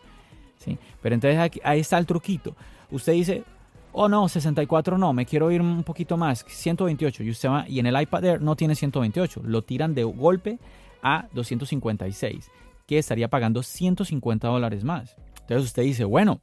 ¿sí? 0.58 0.78
Pero 1.02 1.16
entonces 1.16 1.62
ahí 1.64 1.80
está 1.80 1.98
el 1.98 2.06
truquito. 2.06 2.56
Usted 2.90 3.14
dice, 3.14 3.44
oh 3.92 4.10
no, 4.10 4.28
64 4.28 4.98
no, 4.98 5.14
me 5.14 5.26
quiero 5.26 5.52
ir 5.52 5.62
un 5.62 5.84
poquito 5.84 6.18
más, 6.18 6.46
128. 6.48 7.24
Y 7.24 7.30
usted 7.30 7.50
va, 7.50 7.68
y 7.68 7.80
en 7.80 7.86
el 7.86 8.02
iPad 8.02 8.26
Air 8.26 8.42
no 8.42 8.56
tiene 8.56 8.76
128, 8.76 9.42
lo 9.44 9.62
tiran 9.62 9.94
de 9.94 10.04
golpe 10.04 10.60
a 11.02 11.28
256, 11.34 12.50
que 12.88 12.98
estaría 12.98 13.30
pagando 13.30 13.64
150 13.64 14.48
dólares 14.48 14.84
más. 14.84 15.16
Entonces 15.42 15.68
usted 15.68 15.84
dice, 15.84 16.04
bueno, 16.04 16.42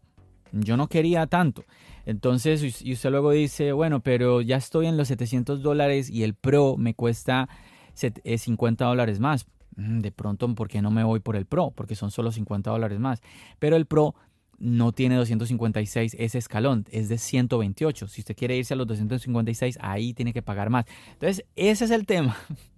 yo 0.53 0.77
no 0.77 0.89
quería 0.89 1.27
tanto. 1.27 1.65
Entonces, 2.07 2.83
y 2.83 2.93
usted 2.93 3.11
luego 3.11 3.33
dice, 3.33 3.73
bueno, 3.73 4.01
pero 4.01 4.41
ya 4.41 4.57
estoy 4.57 4.87
en 4.87 4.97
los 4.97 5.09
700 5.09 5.63
dólares 5.63 6.09
y 6.09 6.23
el 6.23 6.35
Pro 6.35 6.77
me 6.79 6.95
cuesta 6.95 7.49
50 7.95 8.85
eh, 8.85 8.89
dólares 8.89 9.21
más. 9.21 9.47
Mm, 9.77 10.01
de 10.01 10.13
pronto, 10.13 10.55
¿por 10.55 10.69
qué 10.69 10.81
no 10.83 10.91
me 10.91 11.05
voy 11.05 11.21
por 11.21 11.37
el 11.37 11.47
Pro? 11.47 11.73
Porque 11.75 11.95
son 11.95 12.11
solo 12.11 12.33
50 12.33 12.71
dólares 12.71 12.99
más. 12.99 13.21
Pero 13.59 13.77
el 13.77 13.87
Pro 13.87 14.15
no 14.59 14.93
tiene 14.93 15.15
256 15.17 16.17
ese 16.19 16.39
escalón, 16.39 16.85
es 16.91 17.09
de 17.09 17.19
128. 17.19 18.09
Si 18.09 18.21
usted 18.23 18.37
quiere 18.37 18.57
irse 18.57 18.75
a 18.75 18.77
los 18.77 18.87
256, 18.87 19.79
ahí 19.81 20.15
tiene 20.15 20.33
que 20.33 20.43
pagar 20.43 20.71
más. 20.71 20.85
Entonces, 21.13 21.45
ese 21.57 21.85
es 21.85 21.91
el 21.91 22.07
tema. 22.07 22.37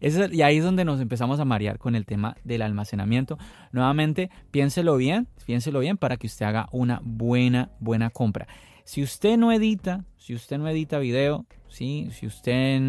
y 0.00 0.42
ahí 0.42 0.58
es 0.58 0.64
donde 0.64 0.84
nos 0.84 1.00
empezamos 1.00 1.40
a 1.40 1.44
marear 1.44 1.78
con 1.78 1.94
el 1.94 2.06
tema 2.06 2.36
del 2.44 2.62
almacenamiento. 2.62 3.38
Nuevamente, 3.72 4.30
piénselo 4.50 4.96
bien, 4.96 5.28
piénselo 5.46 5.80
bien 5.80 5.96
para 5.96 6.16
que 6.16 6.26
usted 6.26 6.46
haga 6.46 6.68
una 6.72 7.00
buena, 7.04 7.70
buena 7.80 8.10
compra. 8.10 8.46
Si 8.84 9.02
usted 9.02 9.36
no 9.36 9.52
edita, 9.52 10.04
si 10.16 10.34
usted 10.34 10.58
no 10.58 10.68
edita 10.68 10.98
video, 10.98 11.46
¿sí? 11.68 12.08
si 12.12 12.26
usted... 12.26 12.80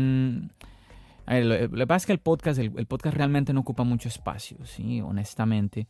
Lo, 1.28 1.70
que 1.70 1.88
pasa 1.88 1.98
es 1.98 2.06
que 2.08 2.12
el 2.14 2.20
podcast, 2.20 2.60
el, 2.60 2.88
podcast 2.88 3.16
realmente 3.16 3.54
no 3.54 3.62
ocupa 3.62 3.84
mucho 3.84 4.10
espacio, 4.10 4.58
¿sí? 4.66 5.00
honestamente. 5.02 5.88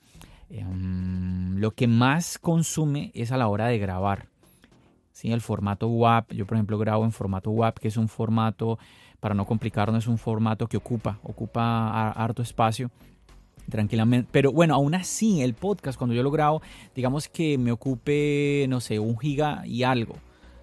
Em, 0.50 1.58
lo 1.58 1.72
que 1.72 1.88
más 1.88 2.38
consume 2.38 3.12
es 3.16 3.32
a 3.32 3.38
la 3.38 3.48
hora 3.48 3.68
de 3.68 3.80
grabar. 3.80 4.28
¿sí? 5.12 5.32
El 5.32 5.42
formato 5.42 5.88
WAP, 5.88 6.34
yo 6.34 6.46
por 6.46 6.58
ejemplo 6.58 6.78
grabo 6.78 7.06
en 7.06 7.12
formato 7.12 7.52
WAP, 7.52 7.80
que 7.80 7.88
es 7.88 7.98
un 7.98 8.10
formato, 8.10 8.80
para 9.22 9.34
no 9.34 9.46
complicarnos, 9.46 10.04
es 10.04 10.08
un 10.08 10.18
formato 10.18 10.68
que 10.68 10.76
ocupa, 10.76 11.20
ocupa 11.24 12.12
harto 12.12 12.42
espacio 12.42 12.92
tranquilamente. 13.70 14.28
Pero 14.30 14.52
bueno, 14.52 14.76
aún 14.76 14.94
así, 14.96 15.42
el 15.42 15.54
podcast, 15.54 15.98
cuando 15.98 16.14
yo 16.14 16.24
lo 16.24 16.32
grabo, 16.32 16.62
digamos 16.94 17.30
que 17.30 17.58
me 17.58 17.72
ocupe, 17.72 18.66
no 18.68 18.82
sé, 18.82 19.00
un 19.00 19.18
giga 19.18 19.66
y 19.66 19.84
algo. 19.84 20.16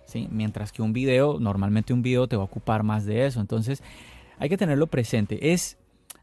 ¿sí? 0.04 0.28
Mientras 0.30 0.72
que 0.72 0.82
un 0.82 0.92
video, 0.92 1.38
normalmente 1.40 1.94
un 1.94 2.02
video 2.02 2.26
te 2.26 2.36
va 2.36 2.42
a 2.42 2.46
ocupar 2.46 2.82
más 2.82 3.06
de 3.06 3.24
eso. 3.24 3.40
Entonces, 3.40 3.82
hay 4.38 4.50
que 4.50 4.58
tenerlo 4.58 4.88
presente. 4.88 5.52
Es 5.54 5.78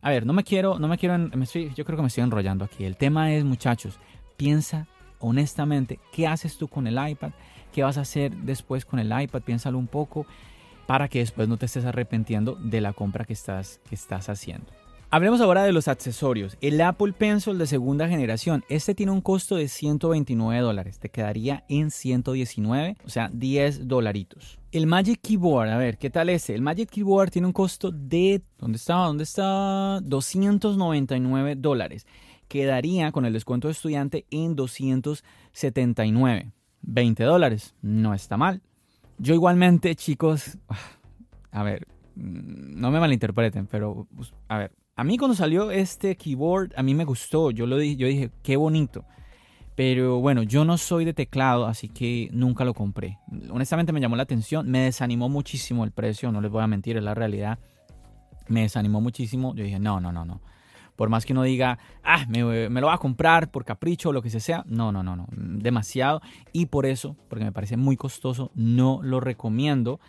a 0.06 0.12
ver, 0.12 0.24
no 0.24 0.34
me 0.34 0.44
quiero, 0.44 0.78
no 0.78 0.88
me 0.88 1.00
quiero, 1.00 1.18
me 1.18 1.46
estoy, 1.46 1.74
yo 1.74 1.84
creo 1.84 1.98
que 1.98 2.04
me 2.04 2.10
estoy 2.10 2.24
enrollando 2.24 2.64
aquí. 2.64 2.84
El 2.84 2.96
tema 2.96 3.34
es, 3.34 3.44
muchachos, 3.44 3.98
piensa 4.38 4.86
honestamente, 5.20 6.00
¿qué 6.12 6.28
haces 6.28 6.60
tú 6.60 6.68
con 6.68 6.86
el 6.86 6.94
iPad? 6.94 7.32
¿Qué 7.74 7.82
vas 7.82 7.98
a 7.98 8.02
hacer 8.02 8.32
después 8.36 8.86
con 8.86 9.00
el 9.00 9.08
iPad? 9.08 9.42
Piénsalo 9.42 9.80
un 9.80 9.88
poco 9.88 10.28
para 10.88 11.08
que 11.08 11.20
después 11.20 11.48
no 11.48 11.58
te 11.58 11.66
estés 11.66 11.86
arrepintiendo 11.86 12.56
de 12.56 12.82
la 12.82 12.94
compra 12.94 13.26
que 13.26 13.34
estás, 13.34 13.80
que 13.88 13.96
estás 13.96 14.30
haciendo. 14.30 14.68
Hablemos 15.12 15.40
ahora 15.40 15.64
de 15.64 15.72
los 15.72 15.88
accesorios. 15.88 16.58
El 16.60 16.82
Apple 16.82 17.14
Pencil 17.14 17.58
de 17.58 17.68
segunda 17.68 18.10
generación. 18.10 18.66
Este 18.68 18.96
tiene 18.96 19.14
un 19.14 19.22
costo 19.22 19.56
de 19.56 19.70
129 19.70 20.62
dólares. 20.62 21.00
Te 21.00 21.10
quedaría 21.10 21.64
en 21.70 21.90
119, 21.90 22.98
o 23.06 23.10
sea, 23.10 23.30
10 23.32 23.88
dolaritos. 23.88 24.60
El 24.72 24.88
Magic 24.88 25.22
Keyboard, 25.22 25.70
a 25.70 25.78
ver, 25.78 25.98
¿qué 25.98 26.10
tal 26.10 26.30
ese? 26.30 26.54
El 26.54 26.62
Magic 26.62 26.90
Keyboard 26.90 27.32
tiene 27.32 27.48
un 27.48 27.54
costo 27.54 27.92
de... 27.92 28.42
¿Dónde 28.58 28.76
estaba? 28.78 29.06
¿Dónde 29.06 29.24
está? 29.24 30.02
299 30.02 31.56
dólares. 31.56 32.06
Quedaría 32.50 33.14
con 33.14 33.26
el 33.26 33.32
descuento 33.32 33.70
de 33.70 33.74
estudiante 33.74 34.26
en 34.32 34.56
279. 34.56 36.52
20 36.82 37.24
dólares. 37.24 37.74
No 37.82 38.14
está 38.14 38.36
mal. 38.38 38.62
Yo 39.18 39.34
igualmente, 39.34 39.96
chicos... 39.96 40.58
A 41.52 41.64
ver, 41.64 41.88
mm, 42.16 42.80
no 42.80 42.92
me 42.92 43.00
malinterpreten, 43.00 43.68
pero... 43.68 44.08
A 44.50 44.58
ver, 44.58 44.72
a 44.98 45.04
mí 45.04 45.18
cuando 45.18 45.36
salió 45.36 45.72
este 45.72 46.16
keyboard, 46.16 46.74
a 46.78 46.84
mí 46.84 46.94
me 46.94 47.06
gustó. 47.06 47.52
Yo 47.52 47.66
lo 47.66 47.78
dije, 47.78 47.96
yo 47.98 48.08
dije, 48.08 48.32
qué 48.44 48.56
bonito. 48.56 49.06
Pero 49.76 50.22
bueno, 50.22 50.44
yo 50.44 50.64
no 50.64 50.78
soy 50.78 51.04
de 51.04 51.14
teclado, 51.14 51.66
así 51.66 51.90
que 51.90 52.30
nunca 52.32 52.64
lo 52.64 52.74
compré. 52.74 53.20
Honestamente 53.50 53.92
me 53.92 54.00
llamó 54.00 54.16
la 54.16 54.24
atención, 54.24 54.70
me 54.70 54.80
desanimó 54.80 55.28
muchísimo 55.28 55.84
el 55.84 55.92
precio, 55.92 56.32
no 56.32 56.40
les 56.40 56.50
voy 56.50 56.64
a 56.64 56.68
mentir, 56.68 56.96
es 56.96 57.04
la 57.04 57.14
realidad. 57.14 57.60
Me 58.48 58.62
desanimó 58.62 59.02
muchísimo. 59.02 59.54
Yo 59.54 59.66
dije, 59.66 59.80
no, 59.80 60.00
no, 60.00 60.14
no, 60.14 60.24
no. 60.24 60.42
Por 60.96 61.10
más 61.10 61.26
que 61.26 61.34
uno 61.34 61.44
diga, 61.44 61.78
ah, 62.04 62.26
me, 62.28 62.40
lo 62.42 62.88
voy 62.88 62.94
a 62.94 62.98
comprar 62.98 63.52
por 63.52 63.66
capricho 63.66 64.10
o 64.10 64.14
lo 64.14 64.22
que 64.22 64.30
sea. 64.30 64.64
No, 64.68 64.92
no, 64.92 65.04
no, 65.04 65.16
no. 65.16 65.28
Demasiado. 65.32 66.22
Y 66.54 66.68
por 66.68 66.86
eso, 66.86 67.16
porque 67.30 67.46
me 67.46 67.52
parece 67.52 67.78
muy 67.78 67.98
costoso, 67.98 68.52
no 68.56 69.00
lo 69.04 69.20
recomiendo. 69.20 70.00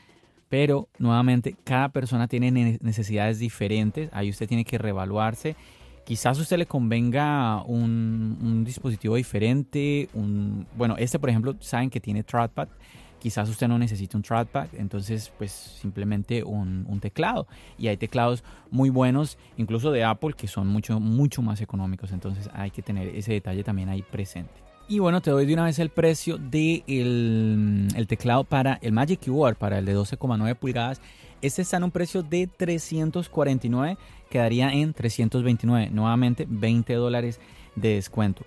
Pero 0.48 0.88
nuevamente, 0.98 1.56
cada 1.64 1.88
persona 1.88 2.28
tiene 2.28 2.78
necesidades 2.80 3.38
diferentes. 3.38 4.10
Ahí 4.12 4.30
usted 4.30 4.46
tiene 4.46 4.64
que 4.64 4.78
reevaluarse 4.78 5.56
Quizás 6.06 6.38
a 6.38 6.42
usted 6.42 6.56
le 6.56 6.66
convenga 6.66 7.64
un, 7.64 8.62
dispositivo 8.64 9.16
diferente. 9.16 10.08
Bueno, 10.76 10.94
este 10.98 11.18
por 11.18 11.30
ejemplo, 11.30 11.56
saben 11.58 11.90
que 11.90 11.98
tiene 11.98 12.22
trackpad. 12.22 12.68
Quizás 13.18 13.48
usted 13.48 13.68
no 13.68 13.78
necesite 13.78 14.16
un 14.16 14.22
trackpad, 14.22 14.68
entonces 14.74 15.32
pues 15.38 15.50
simplemente 15.52 16.42
un, 16.44 16.84
un, 16.88 17.00
teclado. 17.00 17.46
Y 17.78 17.88
hay 17.88 17.96
teclados 17.96 18.44
muy 18.70 18.90
buenos, 18.90 19.38
incluso 19.56 19.90
de 19.90 20.04
Apple, 20.04 20.34
que 20.36 20.46
son 20.46 20.68
mucho, 20.68 21.00
mucho 21.00 21.42
más 21.42 21.60
económicos. 21.60 22.12
Entonces 22.12 22.48
hay 22.52 22.70
que 22.70 22.82
tener 22.82 23.08
ese 23.08 23.32
detalle 23.32 23.64
también 23.64 23.88
ahí 23.88 24.02
presente. 24.02 24.52
Y 24.88 25.00
bueno, 25.00 25.20
te 25.20 25.32
doy 25.32 25.46
de 25.46 25.54
una 25.54 25.64
vez 25.64 25.80
el 25.80 25.90
precio 25.90 26.38
del 26.38 26.84
de 26.86 27.88
el 27.96 28.06
teclado 28.06 28.44
para 28.44 28.78
el 28.82 28.92
Magic 28.92 29.18
Keyboard, 29.18 29.56
para 29.56 29.78
el 29.78 29.84
de 29.84 29.96
12,9 29.96 30.54
pulgadas. 30.54 31.00
Este 31.42 31.62
está 31.62 31.76
en 31.76 31.84
un 31.84 31.90
precio 31.90 32.22
de 32.22 32.46
349 32.46 33.98
quedaría 34.30 34.72
en 34.72 34.92
329. 34.92 35.90
Nuevamente 35.90 36.46
20 36.48 36.94
dólares 36.94 37.40
de 37.74 37.94
descuento. 37.94 38.44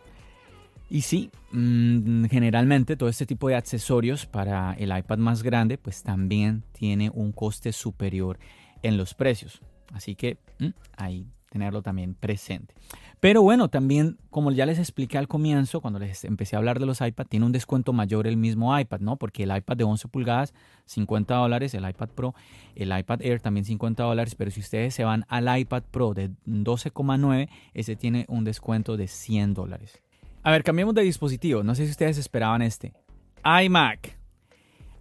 Y 0.90 1.02
sí, 1.02 1.30
mm, 1.52 2.26
generalmente 2.26 2.96
todo 2.96 3.10
este 3.10 3.26
tipo 3.26 3.48
de 3.48 3.56
accesorios 3.56 4.26
para 4.26 4.74
el 4.74 4.96
iPad 4.96 5.20
más 5.20 5.44
grande 5.44 5.78
pues 5.78 6.02
también 6.02 6.64
tiene 6.72 7.12
un 7.14 7.32
coste 7.32 7.72
superior 7.72 8.40
en 8.82 8.98
los 8.98 9.14
precios. 9.14 9.62
Así 9.94 10.16
que 10.16 10.38
mm, 10.60 10.70
ahí 10.98 11.28
tenerlo 11.50 11.82
también 11.82 12.16
presente. 12.16 12.74
Pero 13.20 13.42
bueno, 13.42 13.68
también, 13.68 14.18
como 14.30 14.52
ya 14.52 14.66
les 14.66 14.80
expliqué 14.80 15.18
al 15.18 15.28
comienzo, 15.28 15.82
cuando 15.82 16.00
les 16.00 16.24
empecé 16.24 16.56
a 16.56 16.60
hablar 16.60 16.80
de 16.80 16.86
los 16.86 17.02
iPad, 17.02 17.26
tiene 17.28 17.46
un 17.46 17.52
descuento 17.52 17.92
mayor 17.92 18.28
el 18.28 18.38
mismo 18.38 18.78
iPad, 18.78 19.02
¿no? 19.02 19.18
Porque 19.18 19.44
el 19.44 19.56
iPad 19.56 19.76
de 19.76 19.84
11 19.84 20.08
pulgadas, 20.08 20.54
50 20.86 21.36
dólares, 21.36 21.74
el 21.74 21.88
iPad 21.88 22.10
Pro, 22.10 22.34
el 22.76 22.98
iPad 22.98 23.22
Air 23.22 23.42
también 23.42 23.66
50 23.66 24.04
dólares, 24.04 24.36
pero 24.36 24.52
si 24.52 24.62
ustedes 24.62 24.94
se 24.94 25.04
van 25.04 25.26
al 25.28 25.60
iPad 25.60 25.84
Pro 25.92 26.14
de 26.14 26.30
12,9, 26.46 27.50
ese 27.74 27.96
tiene 27.98 28.26
un 28.30 28.46
descuento 28.46 28.96
de 28.96 29.08
100 29.08 29.54
dólares. 29.54 30.02
A 30.50 30.52
ver, 30.52 30.64
cambiemos 30.64 30.96
de 30.96 31.04
dispositivo, 31.04 31.62
no 31.62 31.76
sé 31.76 31.86
si 31.86 31.92
ustedes 31.92 32.18
esperaban 32.18 32.64
este. 32.64 32.92
iMac. 33.46 34.18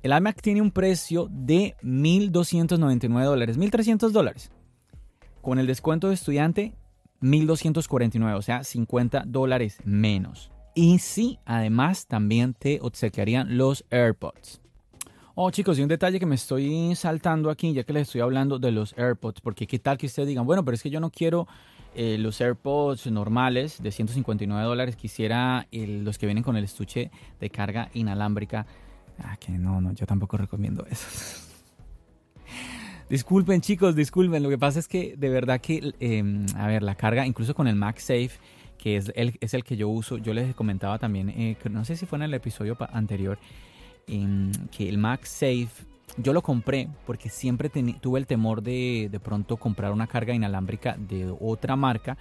El 0.03 0.13
iMac 0.13 0.43
tiene 0.43 0.61
un 0.61 0.71
precio 0.71 1.27
de 1.31 1.75
1.299 1.83 3.25
dólares, 3.25 3.59
1.300 3.59 4.11
dólares. 4.11 4.51
Con 5.41 5.59
el 5.59 5.67
descuento 5.67 6.09
de 6.09 6.15
estudiante, 6.17 6.75
1249, 7.21 8.37
o 8.37 8.43
sea, 8.43 8.63
50 8.63 9.23
dólares 9.27 9.79
menos. 9.87 10.51
Y 10.75 10.99
sí, 10.99 11.39
además 11.47 12.07
también 12.07 12.53
te 12.53 12.81
obsequiarían 12.83 13.57
los 13.57 13.87
AirPods. 13.89 14.61
Oh, 15.35 15.51
chicos, 15.51 15.79
y 15.79 15.83
un 15.83 15.89
detalle 15.89 16.21
que 16.21 16.27
me 16.27 16.35
estoy 16.35 16.95
saltando 16.95 17.49
aquí, 17.49 17.73
ya 17.73 17.85
que 17.85 17.95
les 17.95 18.09
estoy 18.09 18.21
hablando 18.21 18.59
de 18.59 18.71
los 18.71 18.93
AirPods, 18.99 19.41
porque 19.41 19.67
qué 19.67 19.79
tal 19.79 19.97
que 19.97 20.05
ustedes 20.05 20.29
digan, 20.29 20.45
bueno, 20.45 20.63
pero 20.63 20.75
es 20.75 20.83
que 20.83 20.91
yo 20.91 21.01
no 21.01 21.09
quiero 21.09 21.49
eh, 22.01 22.17
los 22.17 22.41
AirPods 22.41 23.11
normales 23.11 23.83
de 23.83 23.91
159 23.91 24.65
dólares, 24.65 24.95
quisiera 24.95 25.67
los 25.73 26.17
que 26.17 26.27
vienen 26.27 26.45
con 26.45 26.57
el 26.57 26.63
estuche 26.63 27.11
de 27.41 27.51
carga 27.51 27.91
inalámbrica. 27.93 28.67
Ah, 29.19 29.37
que 29.37 29.51
no, 29.51 29.81
no, 29.81 29.93
yo 29.95 30.07
tampoco 30.07 30.37
recomiendo 30.37 30.87
eso. 30.89 31.09
disculpen, 33.11 33.63
chicos, 33.63 33.97
disculpen. 33.97 34.45
Lo 34.45 34.49
que 34.49 34.59
pasa 34.59 34.79
es 34.79 34.87
que 34.87 35.17
de 35.19 35.29
verdad 35.29 35.61
que, 35.61 35.93
em, 35.99 36.47
a 36.55 36.69
ver, 36.69 36.85
la 36.85 36.95
carga, 36.95 37.27
incluso 37.27 37.53
con 37.53 37.67
el 37.67 37.75
MagSafe, 37.75 38.31
que 38.79 38.97
es 38.97 39.11
el, 39.17 39.37
es 39.41 39.55
el 39.55 39.65
que 39.65 39.77
yo 39.77 39.89
uso, 39.89 40.19
yo 40.19 40.33
les 40.35 40.55
comentaba 40.55 41.01
también, 41.01 41.31
eh, 41.31 41.57
no 41.69 41.85
sé 41.85 41.97
si 41.97 42.07
fue 42.07 42.19
en 42.19 42.23
el 42.23 42.35
episodio 42.35 42.77
anterior, 42.93 43.41
em, 44.07 44.53
que 44.71 44.89
el 44.89 44.99
MagSafe 44.99 45.85
yo 46.17 46.33
lo 46.33 46.43
compré 46.43 46.89
porque 47.07 47.29
siempre 47.29 47.69
tuve 47.69 48.19
el 48.19 48.27
temor 48.27 48.63
de 48.63 49.09
de 49.11 49.21
pronto 49.21 49.57
comprar 49.57 49.93
una 49.93 50.07
carga 50.07 50.35
inalámbrica 50.35 50.97
de 50.99 51.35
otra 51.41 51.77
marca 51.77 52.17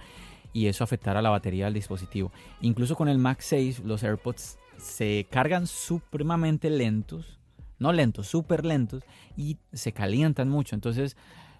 y 0.52 0.66
eso 0.66 0.84
afectara 0.84 1.22
la 1.22 1.30
batería 1.30 1.66
del 1.66 1.74
dispositivo. 1.74 2.32
Incluso 2.60 2.96
con 2.96 3.08
el 3.08 3.18
MagSafe 3.18 3.76
los 3.84 4.02
AirPods 4.02 4.58
se 4.76 5.26
cargan 5.30 5.66
supremamente 5.66 6.70
lentos, 6.70 7.38
no 7.78 7.92
lentos, 7.92 8.28
súper 8.28 8.64
lentos 8.64 9.04
y 9.36 9.58
se 9.72 9.92
calientan 9.92 10.48
mucho. 10.48 10.74
Entonces 10.74 11.16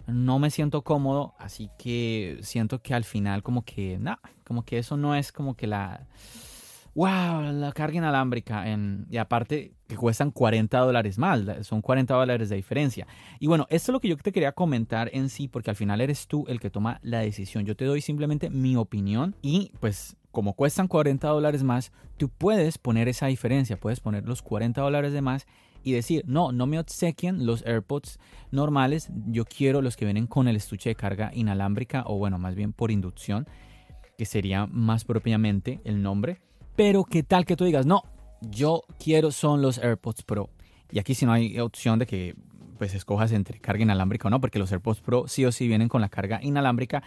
no 0.07 0.39
me 0.39 0.49
siento 0.49 0.81
cómodo, 0.81 1.33
así 1.37 1.69
que 1.77 2.39
siento 2.41 2.81
que 2.81 2.93
al 2.93 3.03
final 3.03 3.43
como 3.43 3.63
que, 3.63 3.97
no, 3.99 4.17
como 4.43 4.63
que 4.63 4.79
eso 4.79 4.97
no 4.97 5.15
es 5.15 5.31
como 5.31 5.55
que 5.55 5.67
la 5.67 6.07
wow, 6.95 7.41
la 7.51 7.71
carga 7.73 7.97
inalámbrica. 7.97 8.69
En, 8.69 9.07
y 9.09 9.17
aparte 9.17 9.73
que 9.87 9.95
cuestan 9.95 10.31
40 10.31 10.77
dólares 10.79 11.17
más, 11.17 11.41
son 11.65 11.81
40 11.81 12.13
dólares 12.13 12.49
de 12.49 12.55
diferencia. 12.55 13.07
Y 13.39 13.47
bueno, 13.47 13.65
esto 13.69 13.91
es 13.91 13.93
lo 13.93 13.99
que 13.99 14.07
yo 14.07 14.17
te 14.17 14.31
quería 14.31 14.51
comentar 14.51 15.09
en 15.13 15.29
sí, 15.29 15.47
porque 15.47 15.69
al 15.71 15.75
final 15.75 16.01
eres 16.01 16.27
tú 16.27 16.45
el 16.47 16.59
que 16.59 16.69
toma 16.69 16.99
la 17.01 17.19
decisión. 17.19 17.65
Yo 17.65 17.75
te 17.75 17.85
doy 17.85 18.01
simplemente 18.01 18.49
mi 18.49 18.75
opinión 18.75 19.35
y 19.41 19.71
pues 19.79 20.15
como 20.31 20.53
cuestan 20.53 20.87
40 20.87 21.27
dólares 21.27 21.63
más, 21.63 21.91
tú 22.17 22.29
puedes 22.29 22.77
poner 22.77 23.07
esa 23.07 23.27
diferencia, 23.27 23.79
puedes 23.79 23.99
poner 23.99 24.27
los 24.27 24.41
40 24.41 24.79
dólares 24.79 25.11
de 25.11 25.21
más 25.21 25.47
y 25.83 25.93
decir, 25.93 26.23
no, 26.27 26.51
no 26.51 26.67
me 26.67 26.79
obsequian 26.79 27.45
los 27.45 27.65
AirPods 27.65 28.19
normales, 28.51 29.09
yo 29.27 29.45
quiero 29.45 29.81
los 29.81 29.95
que 29.95 30.05
vienen 30.05 30.27
con 30.27 30.47
el 30.47 30.55
estuche 30.55 30.89
de 30.89 30.95
carga 30.95 31.31
inalámbrica 31.33 32.03
o 32.05 32.17
bueno, 32.17 32.37
más 32.37 32.55
bien 32.55 32.73
por 32.73 32.91
inducción, 32.91 33.47
que 34.17 34.25
sería 34.25 34.67
más 34.67 35.05
propiamente 35.05 35.79
el 35.85 36.03
nombre. 36.03 36.41
Pero 36.79 37.03
qué 37.03 37.23
tal 37.23 37.43
que 37.43 37.57
tú 37.57 37.65
digas, 37.65 37.85
no, 37.85 38.03
yo 38.39 38.83
quiero 39.03 39.31
son 39.31 39.61
los 39.61 39.79
AirPods 39.79 40.23
Pro. 40.23 40.49
Y 40.89 40.99
aquí 40.99 41.13
si 41.13 41.25
no 41.25 41.33
hay 41.33 41.59
opción 41.59 41.99
de 41.99 42.05
que 42.05 42.35
pues 42.77 42.95
escojas 42.95 43.33
entre 43.33 43.59
carga 43.59 43.83
inalámbrica 43.83 44.29
o 44.29 44.31
no, 44.31 44.39
porque 44.39 44.59
los 44.59 44.71
AirPods 44.71 45.01
Pro 45.01 45.27
sí 45.27 45.43
o 45.43 45.51
sí 45.51 45.67
vienen 45.67 45.89
con 45.89 45.99
la 45.99 46.07
carga 46.07 46.39
inalámbrica. 46.41 47.03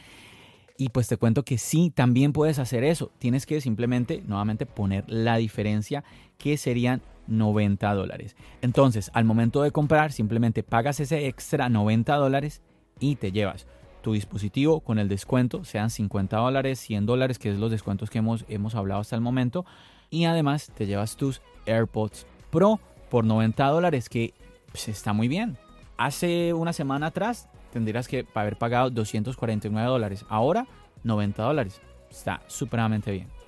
Y 0.76 0.90
pues 0.90 1.08
te 1.08 1.16
cuento 1.16 1.42
que 1.42 1.56
sí, 1.56 1.90
también 1.90 2.34
puedes 2.34 2.58
hacer 2.58 2.84
eso. 2.84 3.12
Tienes 3.16 3.46
que 3.46 3.62
simplemente, 3.62 4.22
nuevamente, 4.26 4.66
poner 4.66 5.04
la 5.08 5.38
diferencia 5.38 6.04
que 6.36 6.58
serían 6.58 7.00
90 7.28 7.94
dólares. 7.94 8.36
Entonces, 8.60 9.10
al 9.14 9.24
momento 9.24 9.62
de 9.62 9.70
comprar, 9.70 10.12
simplemente 10.12 10.62
pagas 10.62 11.00
ese 11.00 11.28
extra 11.28 11.70
90 11.70 12.14
dólares 12.16 12.60
y 13.00 13.16
te 13.16 13.32
llevas 13.32 13.66
tu 14.02 14.12
dispositivo 14.12 14.80
con 14.80 14.98
el 14.98 15.08
descuento, 15.08 15.64
sean 15.64 15.90
50 15.90 16.36
dólares, 16.36 16.78
100 16.80 17.06
dólares, 17.06 17.38
que 17.38 17.50
es 17.50 17.58
los 17.58 17.70
descuentos 17.70 18.10
que 18.10 18.18
hemos, 18.18 18.44
hemos 18.48 18.74
hablado 18.74 19.00
hasta 19.00 19.16
el 19.16 19.22
momento. 19.22 19.64
Y 20.10 20.24
además 20.24 20.70
te 20.76 20.86
llevas 20.86 21.16
tus 21.16 21.40
AirPods 21.66 22.26
Pro 22.50 22.80
por 23.08 23.24
90 23.24 23.66
dólares, 23.66 24.08
que 24.08 24.34
pues, 24.70 24.88
está 24.88 25.12
muy 25.12 25.28
bien. 25.28 25.56
Hace 25.96 26.52
una 26.52 26.72
semana 26.72 27.06
atrás 27.06 27.48
tendrías 27.72 28.08
que 28.08 28.26
haber 28.34 28.58
pagado 28.58 28.90
249 28.90 29.88
dólares. 29.88 30.24
Ahora 30.28 30.66
90 31.04 31.42
dólares. 31.42 31.80
Está 32.10 32.42
supremamente 32.46 33.10
bien. 33.10 33.41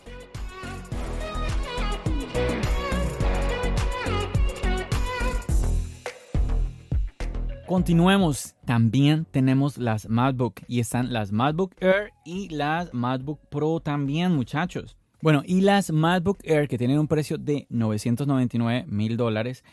Continuemos. 7.66 8.54
También 8.66 9.24
tenemos 9.30 9.78
las 9.78 10.06
MacBook 10.08 10.60
y 10.68 10.80
están 10.80 11.14
las 11.14 11.32
MacBook 11.32 11.74
Air 11.80 12.12
y 12.22 12.50
las 12.50 12.92
MacBook 12.92 13.40
Pro 13.48 13.80
también, 13.80 14.32
muchachos. 14.32 14.98
Bueno, 15.22 15.42
y 15.46 15.62
las 15.62 15.90
MacBook 15.90 16.38
Air 16.44 16.68
que 16.68 16.76
tienen 16.76 16.98
un 16.98 17.08
precio 17.08 17.38
de 17.38 17.66
999 17.70 18.84
mil 18.86 19.16
dólares 19.16 19.64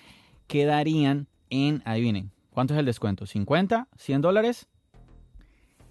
quedarían 0.47 1.27
en, 1.49 1.81
adivinen, 1.83 2.31
¿cuánto 2.51 2.73
es 2.73 2.79
el 2.79 2.85
descuento? 2.85 3.25
¿50? 3.25 3.87
¿100 3.97 4.21
dólares? 4.21 4.69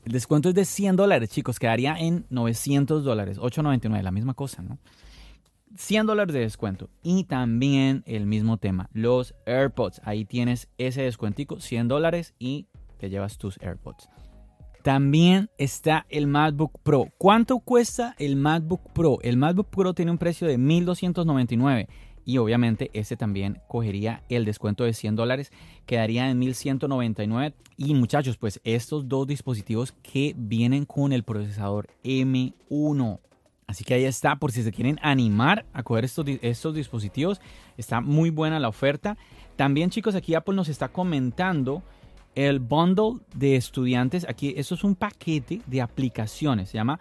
El 0.07 0.13
descuento 0.13 0.49
es 0.49 0.55
de 0.55 0.65
100 0.65 0.97
dólares, 0.97 1.29
chicos, 1.29 1.59
quedaría 1.59 1.95
en 1.99 2.25
900 2.31 3.05
dólares, 3.05 3.37
899, 3.37 4.03
la 4.03 4.11
misma 4.11 4.33
cosa, 4.33 4.63
¿no? 4.63 4.79
100 5.76 6.06
dólares 6.06 6.35
de 6.35 6.40
descuento. 6.40 6.90
Y 7.02 7.24
también 7.24 8.02
el 8.06 8.26
mismo 8.26 8.56
tema, 8.56 8.88
los 8.92 9.35
AirPods. 9.46 10.00
Ahí 10.04 10.24
tienes 10.24 10.68
ese 10.78 11.02
descuentico, 11.02 11.61
100 11.61 11.88
dólares 11.88 12.35
y 12.38 12.66
te 12.98 13.11
llevas 13.11 13.38
tus 13.38 13.59
AirPods. 13.62 14.09
También 14.83 15.50
está 15.59 16.06
el 16.09 16.26
MacBook 16.26 16.78
Pro. 16.83 17.09
¿Cuánto 17.18 17.59
cuesta 17.59 18.14
el 18.18 18.37
MacBook 18.37 18.92
Pro? 18.94 19.18
El 19.22 19.37
MacBook 19.37 19.68
Pro 19.68 19.92
tiene 19.92 20.11
un 20.11 20.18
precio 20.18 20.48
de 20.48 20.56
1299 20.56 21.88
y 22.24 22.38
obviamente 22.38 22.90
ese 22.92 23.16
también 23.16 23.61
cogería 23.68 24.22
el 24.28 24.44
descuento 24.44 24.85
de 24.85 24.94
100 24.94 25.16
dólares, 25.16 25.52
quedaría 25.87 26.30
en 26.30 26.38
1199 26.38 27.54
y 27.76 27.94
muchachos 27.94 28.37
pues 28.37 28.61
estos 28.64 29.09
dos 29.09 29.26
dispositivos 29.26 29.92
que 29.92 30.35
vienen 30.37 30.85
con 30.85 31.12
el 31.12 31.24
procesador 31.24 31.88
M1 32.04 33.20
Así 33.70 33.85
que 33.85 33.94
ahí 33.94 34.04
está, 34.04 34.35
por 34.35 34.50
si 34.50 34.64
se 34.64 34.72
quieren 34.72 34.98
animar 35.00 35.64
a 35.72 35.85
coger 35.85 36.04
estos, 36.04 36.26
estos 36.42 36.74
dispositivos, 36.74 37.40
está 37.76 38.00
muy 38.00 38.30
buena 38.30 38.59
la 38.59 38.66
oferta. 38.66 39.16
También 39.54 39.90
chicos, 39.90 40.16
aquí 40.16 40.35
Apple 40.35 40.56
nos 40.56 40.68
está 40.68 40.88
comentando 40.88 41.85
el 42.35 42.59
bundle 42.59 43.20
de 43.33 43.54
estudiantes. 43.54 44.26
Aquí, 44.28 44.54
eso 44.56 44.74
es 44.74 44.83
un 44.83 44.96
paquete 44.96 45.62
de 45.68 45.80
aplicaciones, 45.80 46.70
se 46.70 46.78
llama 46.78 46.98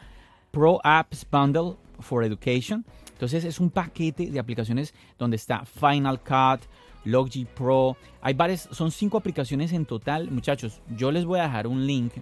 Pro 0.52 0.80
Apps 0.84 1.26
Bundle 1.32 1.78
for 2.02 2.24
Education. 2.24 2.86
Entonces 3.14 3.46
es 3.46 3.60
un 3.60 3.72
paquete 3.72 4.30
de 4.30 4.40
aplicaciones 4.40 4.94
donde 5.18 5.38
está 5.38 5.66
Final 5.66 6.20
Cut, 6.20 6.70
Logi 7.06 7.46
Pro. 7.46 7.98
Hay 8.22 8.34
varias, 8.34 8.68
son 8.72 8.92
cinco 8.92 9.18
aplicaciones 9.18 9.72
en 9.74 9.86
total. 9.86 10.30
Muchachos, 10.32 10.82
yo 10.96 11.12
les 11.12 11.26
voy 11.26 11.40
a 11.40 11.44
dejar 11.44 11.68
un 11.68 11.86
link. 11.86 12.14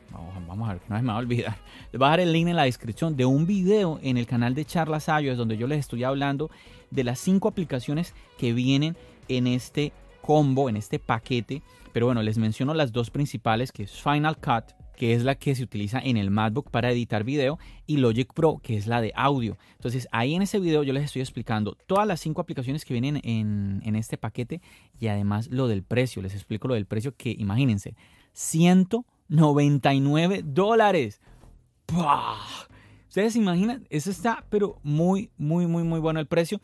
Vamos 0.47 0.69
a 0.69 0.73
ver, 0.73 0.81
no 0.87 0.95
se 0.95 1.01
me 1.01 1.09
va 1.09 1.15
a 1.15 1.19
olvidar. 1.19 1.57
Les 1.91 1.99
voy 1.99 2.07
a 2.07 2.11
dejar 2.11 2.19
el 2.21 2.33
link 2.33 2.47
en 2.47 2.55
la 2.55 2.63
descripción 2.63 3.15
de 3.15 3.25
un 3.25 3.45
video 3.45 3.99
en 4.01 4.17
el 4.17 4.25
canal 4.25 4.55
de 4.55 4.65
Charlas 4.65 5.07
iOS 5.07 5.37
donde 5.37 5.57
yo 5.57 5.67
les 5.67 5.79
estoy 5.79 6.03
hablando 6.03 6.49
de 6.91 7.03
las 7.03 7.19
cinco 7.19 7.47
aplicaciones 7.47 8.13
que 8.37 8.53
vienen 8.53 8.95
en 9.27 9.47
este 9.47 9.93
combo, 10.21 10.69
en 10.69 10.77
este 10.77 10.99
paquete. 10.99 11.61
Pero 11.93 12.05
bueno, 12.05 12.21
les 12.21 12.37
menciono 12.37 12.73
las 12.73 12.91
dos 12.91 13.09
principales 13.09 13.71
que 13.71 13.83
es 13.83 13.91
Final 13.91 14.37
Cut 14.37 14.75
que 14.97 15.13
es 15.13 15.23
la 15.23 15.35
que 15.35 15.55
se 15.55 15.63
utiliza 15.63 15.99
en 15.99 16.17
el 16.17 16.31
MacBook 16.31 16.71
para 16.71 16.91
editar 16.91 17.23
video, 17.23 17.59
y 17.85 17.97
Logic 17.97 18.33
Pro, 18.33 18.59
que 18.61 18.75
es 18.75 18.87
la 18.87 18.99
de 18.99 19.13
audio. 19.15 19.57
Entonces, 19.75 20.07
ahí 20.11 20.33
en 20.33 20.41
ese 20.41 20.59
video 20.59 20.81
yo 20.83 20.91
les 20.91 21.03
estoy 21.05 21.21
explicando 21.21 21.77
todas 21.85 22.07
las 22.07 22.19
cinco 22.19 22.41
aplicaciones 22.41 22.83
que 22.83 22.95
vienen 22.95 23.21
en, 23.23 23.95
este 23.95 24.17
paquete 24.17 24.59
y 24.99 25.05
además 25.07 25.49
lo 25.49 25.67
del 25.67 25.83
precio. 25.83 26.23
Les 26.23 26.33
explico 26.33 26.67
lo 26.67 26.73
del 26.73 26.87
precio 26.87 27.15
que, 27.15 27.35
imagínense, 27.37 27.95
199 28.33 30.41
dólares. 30.43 31.21
Ustedes 33.07 33.33
se 33.33 33.39
imaginan, 33.39 33.85
eso 33.89 34.09
está, 34.09 34.43
pero 34.49 34.79
muy, 34.81 35.29
muy, 35.37 35.67
muy, 35.67 35.83
muy 35.83 35.99
bueno 35.99 36.19
el 36.19 36.25
precio. 36.27 36.59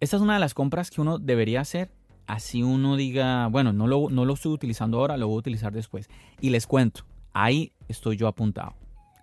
Esta 0.00 0.16
es 0.16 0.22
una 0.22 0.34
de 0.34 0.40
las 0.40 0.52
compras 0.54 0.90
que 0.90 1.00
uno 1.00 1.18
debería 1.18 1.62
hacer. 1.62 1.90
Así 2.26 2.62
uno 2.62 2.96
diga, 2.96 3.46
bueno, 3.48 3.72
no 3.72 3.86
lo, 3.86 4.10
no 4.10 4.26
lo 4.26 4.34
estoy 4.34 4.52
utilizando 4.52 4.98
ahora, 4.98 5.16
lo 5.16 5.28
voy 5.28 5.36
a 5.36 5.38
utilizar 5.38 5.72
después. 5.72 6.10
Y 6.40 6.50
les 6.50 6.66
cuento, 6.66 7.04
Ahí 7.32 7.72
estoy 7.88 8.16
yo 8.16 8.28
apuntado. 8.28 8.74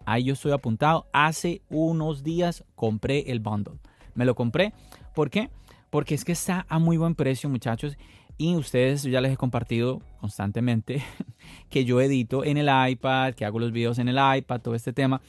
Ahí 0.06 0.24
yo 0.24 0.34
estoy 0.34 0.54
apuntado. 0.54 1.08
Hace 1.12 1.62
unos 1.70 2.24
días 2.24 2.64
compré 2.76 3.30
el 3.32 3.40
bundle. 3.40 3.80
Me 4.16 4.26
lo 4.26 4.36
compré. 4.36 4.74
¿Por 5.14 5.30
qué? 5.30 5.50
Porque 5.90 6.16
es 6.16 6.24
que 6.24 6.32
está 6.32 6.66
a 6.70 6.80
muy 6.80 6.98
buen 6.98 7.16
precio, 7.16 7.50
muchachos. 7.50 7.98
Y 8.38 8.56
ustedes 8.56 9.04
ya 9.04 9.20
les 9.20 9.34
he 9.34 9.38
compartido 9.38 10.02
constantemente 10.22 11.04
que 11.70 11.86
yo 11.86 12.00
edito 12.00 12.46
en 12.46 12.58
el 12.58 12.70
iPad, 12.92 13.34
que 13.34 13.46
hago 13.46 13.60
los 13.60 13.72
videos 13.72 14.00
en 14.00 14.08
el 14.08 14.18
iPad, 14.38 14.62
todo 14.62 14.76
este 14.76 14.94
tema. 14.94 15.22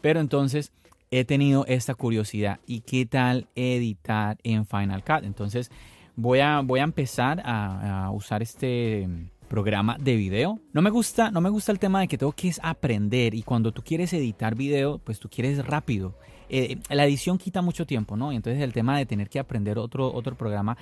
Pero 0.00 0.20
entonces 0.20 0.72
he 1.10 1.24
tenido 1.24 1.64
esta 1.66 1.94
curiosidad. 1.94 2.58
¿Y 2.66 2.80
qué 2.80 3.06
tal 3.06 3.48
editar 3.54 4.38
en 4.42 4.66
Final 4.66 5.04
Cut? 5.04 5.24
Entonces 5.24 5.70
voy 6.16 6.40
a, 6.40 6.60
voy 6.60 6.80
a 6.80 6.84
empezar 6.84 7.42
a 7.44 8.10
usar 8.10 8.42
este 8.42 9.08
programa 9.54 9.96
de 10.00 10.16
video. 10.16 10.58
No 10.72 10.82
me 10.82 10.90
gusta, 10.90 11.30
no 11.30 11.40
me 11.40 11.48
gusta 11.48 11.70
el 11.70 11.78
tema 11.78 12.00
de 12.00 12.08
que 12.08 12.18
tengo 12.18 12.32
que 12.32 12.52
aprender 12.60 13.34
y 13.34 13.44
cuando 13.44 13.70
tú 13.70 13.82
quieres 13.84 14.12
editar 14.12 14.56
video, 14.56 14.98
pues 14.98 15.20
tú 15.20 15.28
quieres 15.28 15.64
rápido. 15.64 16.18
Eh, 16.48 16.78
la 16.90 17.04
edición 17.04 17.38
quita 17.38 17.62
mucho 17.62 17.86
tiempo, 17.86 18.16
¿no? 18.16 18.32
Y 18.32 18.36
entonces 18.36 18.60
el 18.60 18.72
tema 18.72 18.98
de 18.98 19.06
tener 19.06 19.28
que 19.28 19.38
aprender 19.38 19.78
otro, 19.78 20.12
otro 20.12 20.34
programa 20.36 20.76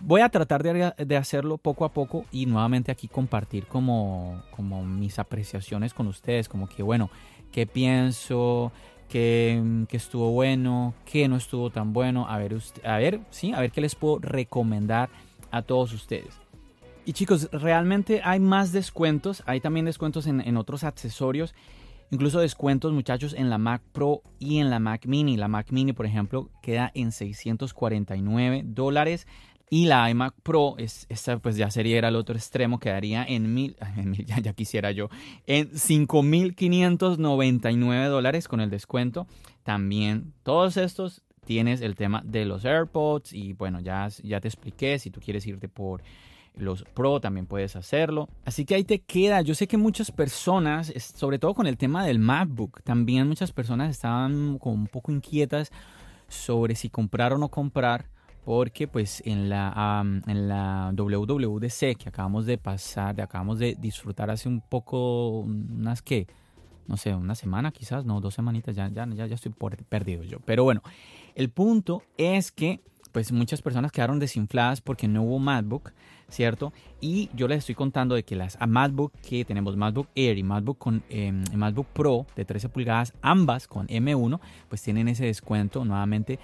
Voy 0.00 0.22
a 0.22 0.30
tratar 0.30 0.62
de, 0.62 1.16
hacerlo 1.16 1.58
poco 1.58 1.84
a 1.84 1.92
poco 1.92 2.24
y 2.32 2.46
nuevamente 2.46 2.92
aquí 2.92 3.08
compartir 3.08 3.66
como, 3.66 4.42
como 4.52 4.84
mis 4.84 5.18
apreciaciones 5.18 5.92
con 5.92 6.06
ustedes, 6.06 6.48
como 6.48 6.66
que 6.68 6.82
bueno, 6.84 7.10
qué 7.50 7.66
pienso, 7.66 8.70
qué, 9.08 9.60
estuvo 9.90 10.30
bueno, 10.30 10.94
qué 11.04 11.26
no 11.26 11.36
estuvo 11.36 11.70
tan 11.70 11.92
bueno, 11.92 12.26
a 12.28 12.38
ver, 12.38 12.56
a 12.84 12.96
ver, 12.96 13.20
sí, 13.30 13.52
a 13.52 13.60
ver 13.60 13.72
qué 13.72 13.80
les 13.80 13.96
puedo 13.96 14.20
recomendar 14.20 15.10
a 15.50 15.62
todos 15.62 15.92
ustedes. 15.92 16.47
Y 17.08 17.14
chicos, 17.14 17.48
realmente 17.52 18.20
hay 18.22 18.38
más 18.38 18.70
descuentos, 18.70 19.42
hay 19.46 19.62
también 19.62 19.86
descuentos 19.86 20.26
en, 20.26 20.56
otros 20.58 20.84
accesorios 20.84 21.54
incluso 22.10 22.38
descuentos 22.38 22.92
muchachos 22.92 23.32
en 23.32 23.48
la 23.48 23.56
Mac 23.56 23.80
Pro 23.92 24.20
y 24.38 24.58
en 24.58 24.68
la 24.68 24.78
Mac 24.78 25.06
Mini. 25.06 25.38
La 25.38 25.48
Mac 25.48 25.68
Mini, 25.70 25.94
por 25.94 26.04
ejemplo, 26.04 26.50
queda 26.60 26.92
en 26.94 27.10
649 27.10 28.62
dólares. 28.66 29.26
Y 29.70 29.86
la 29.86 30.10
iMac 30.10 30.34
Pro, 30.42 30.74
es, 30.76 31.06
esta 31.08 31.38
pues 31.38 31.56
ya 31.56 31.70
sería 31.70 32.06
el 32.06 32.14
otro 32.14 32.36
extremo, 32.36 32.78
quedaría 32.78 33.24
en 33.24 33.54
mil, 33.54 33.74
ya, 34.26 34.52
quisiera 34.52 34.90
yo, 34.90 35.08
en 35.46 35.70
5.599 35.70 38.08
dólares 38.08 38.48
con 38.48 38.60
el 38.60 38.68
descuento. 38.68 39.26
También 39.62 40.34
todos 40.42 40.76
estos 40.76 41.22
tienes 41.46 41.80
el 41.80 41.94
tema 41.94 42.20
de 42.22 42.44
los 42.44 42.66
AirPods 42.66 43.32
y 43.32 43.54
bueno, 43.54 43.80
ya, 43.80 44.08
ya 44.22 44.42
te 44.42 44.48
expliqué, 44.48 44.98
si 44.98 45.10
tú 45.10 45.20
quieres 45.20 45.46
irte 45.46 45.70
por 45.70 46.02
los 46.58 46.84
Pro 46.84 47.20
también 47.20 47.46
puedes 47.46 47.76
hacerlo. 47.76 48.28
Así 48.44 48.64
que 48.64 48.74
ahí 48.74 48.84
te 48.84 49.00
queda. 49.00 49.40
Yo 49.42 49.54
sé 49.54 49.66
que 49.66 49.76
muchas 49.76 50.10
personas, 50.10 50.92
sobre 51.14 51.38
todo 51.38 51.54
con 51.54 51.66
el 51.66 51.76
tema 51.76 52.04
del 52.04 52.18
MacBook, 52.18 52.82
también 52.82 53.28
muchas 53.28 53.52
personas 53.52 53.90
estaban 53.90 54.58
como 54.58 54.74
un 54.74 54.86
poco 54.86 55.12
inquietas 55.12 55.70
sobre 56.28 56.74
si 56.74 56.90
comprar 56.90 57.32
o 57.32 57.38
no 57.38 57.48
comprar 57.48 58.06
porque 58.48 58.88
pues 58.88 59.22
en 59.26 59.50
la, 59.50 60.02
en 60.26 60.48
la 60.48 60.90
WWDC 60.96 61.98
que 61.98 62.08
acabamos 62.08 62.46
de 62.46 62.56
pasar, 62.56 63.14
de, 63.14 63.20
acabamos 63.20 63.58
de 63.58 63.76
disfrutar 63.78 64.30
hace 64.30 64.48
un 64.48 64.62
poco, 64.62 65.40
unas 65.40 66.00
que, 66.00 66.26
no 66.86 66.96
sé, 66.96 67.14
una 67.14 67.34
semana 67.34 67.72
quizás, 67.72 68.06
no, 68.06 68.22
dos 68.22 68.32
semanitas, 68.32 68.74
ya, 68.74 68.88
ya, 68.88 69.06
ya, 69.06 69.26
ya 69.26 69.34
estoy 69.34 69.52
perdido 69.86 70.22
yo. 70.22 70.38
Pero 70.46 70.64
bueno, 70.64 70.82
el 71.34 71.50
punto 71.50 72.02
es 72.16 72.50
que 72.50 72.80
pues 73.12 73.32
muchas 73.32 73.62
personas 73.62 73.92
quedaron 73.92 74.18
desinfladas 74.18 74.80
porque 74.80 75.08
no 75.08 75.22
hubo 75.22 75.38
MacBook, 75.38 75.92
¿cierto? 76.28 76.72
Y 77.00 77.30
yo 77.34 77.48
les 77.48 77.58
estoy 77.58 77.74
contando 77.74 78.14
de 78.14 78.22
que 78.22 78.36
las 78.36 78.58
MacBook 78.66 79.12
que 79.20 79.44
tenemos 79.44 79.76
MacBook 79.76 80.08
Air 80.14 80.38
y 80.38 80.42
MacBook, 80.42 80.78
con, 80.78 81.02
em, 81.08 81.44
MacBook 81.54 81.86
Pro 81.88 82.26
de 82.36 82.44
13 82.44 82.68
pulgadas, 82.68 83.14
ambas 83.22 83.66
con 83.66 83.86
M1, 83.88 84.40
pues 84.68 84.82
tienen 84.82 85.08
ese 85.08 85.26
descuento 85.26 85.84
nuevamente 85.84 86.38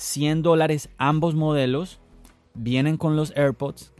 100 0.00 0.42
dólares 0.42 0.88
ambos 0.98 1.34
modelos. 1.34 2.00
Vienen 2.54 2.96
con 2.96 3.14
los 3.14 3.32
AirPods, 3.36 3.92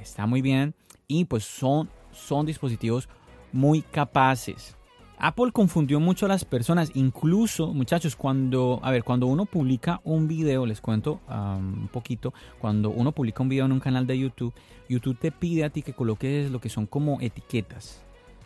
está, 0.00 0.26
muy 0.26 0.40
bien. 0.40 0.74
Y 1.08 1.26
pues 1.26 1.44
son, 1.44 1.90
son 2.12 2.46
dispositivos 2.46 3.08
muy 3.52 3.82
capaces. 3.82 4.77
Apple 5.20 5.50
confundió 5.52 5.98
mucho 5.98 6.26
a 6.26 6.28
las 6.28 6.44
personas, 6.44 6.92
incluso 6.94 7.74
muchachos, 7.74 8.14
cuando, 8.14 8.78
a 8.82 8.92
ver, 8.92 9.02
cuando 9.02 9.26
uno 9.26 9.46
publica 9.46 10.00
un 10.04 10.28
video, 10.28 10.64
les 10.64 10.80
cuento 10.80 11.20
un 11.28 11.88
poquito, 11.92 12.32
cuando 12.60 12.90
uno 12.90 13.12
publica 13.12 13.42
un 13.42 13.48
video 13.48 13.66
en 13.66 13.72
un 13.72 13.80
canal 13.80 14.06
de 14.06 14.18
YouTube, 14.18 14.54
YouTube 14.88 15.18
te 15.18 15.32
pide 15.32 15.64
a 15.64 15.70
ti 15.70 15.82
que 15.82 15.92
coloques 15.92 16.50
lo 16.50 16.60
que 16.60 16.68
son 16.68 16.86
como 16.86 17.20
etiquetas, 17.20 18.00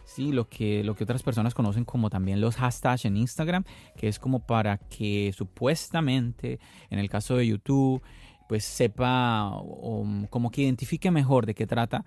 ¿sí? 0.07 0.33
lo, 0.33 0.49
que, 0.49 0.83
lo 0.83 0.97
que 0.97 1.05
otras 1.05 1.23
personas 1.23 1.53
conocen 1.53 1.85
como 1.85 2.09
también 2.09 2.41
los 2.41 2.57
hashtags 2.57 3.05
en 3.05 3.19
Instagram, 3.19 3.65
que 3.97 4.09
es 4.09 4.19
como 4.19 4.41
para 4.41 4.79
que 4.79 5.35
supuestamente, 5.37 6.59
en 6.89 6.99
el 6.99 7.11
caso 7.11 7.37
de 7.37 7.49
YouTube, 7.49 8.03
pues 8.49 8.65
sepa 8.65 9.51
o, 9.53 10.07
como 10.31 10.51
que 10.51 10.63
identifique 10.63 11.11
mejor 11.11 11.45
de 11.45 11.55
qué 11.55 11.67
trata 11.67 12.05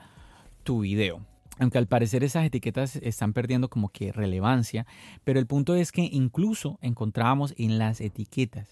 tu 0.64 0.80
video. 0.80 1.35
Aunque 1.60 1.78
al 1.78 1.88
parecer 1.88 2.24
esas 2.24 2.46
etiquetas 2.46 2.98
están 2.98 3.34
perdiendo 3.34 3.70
como 3.70 3.90
que 3.90 4.12
relevancia, 4.12 4.86
pero 5.24 5.40
el 5.40 5.48
punto 5.48 5.76
es 5.76 5.92
que 5.92 6.10
incluso 6.12 6.78
encontramos 6.82 7.54
en 7.58 7.78
las 7.78 8.02
etiquetas 8.02 8.68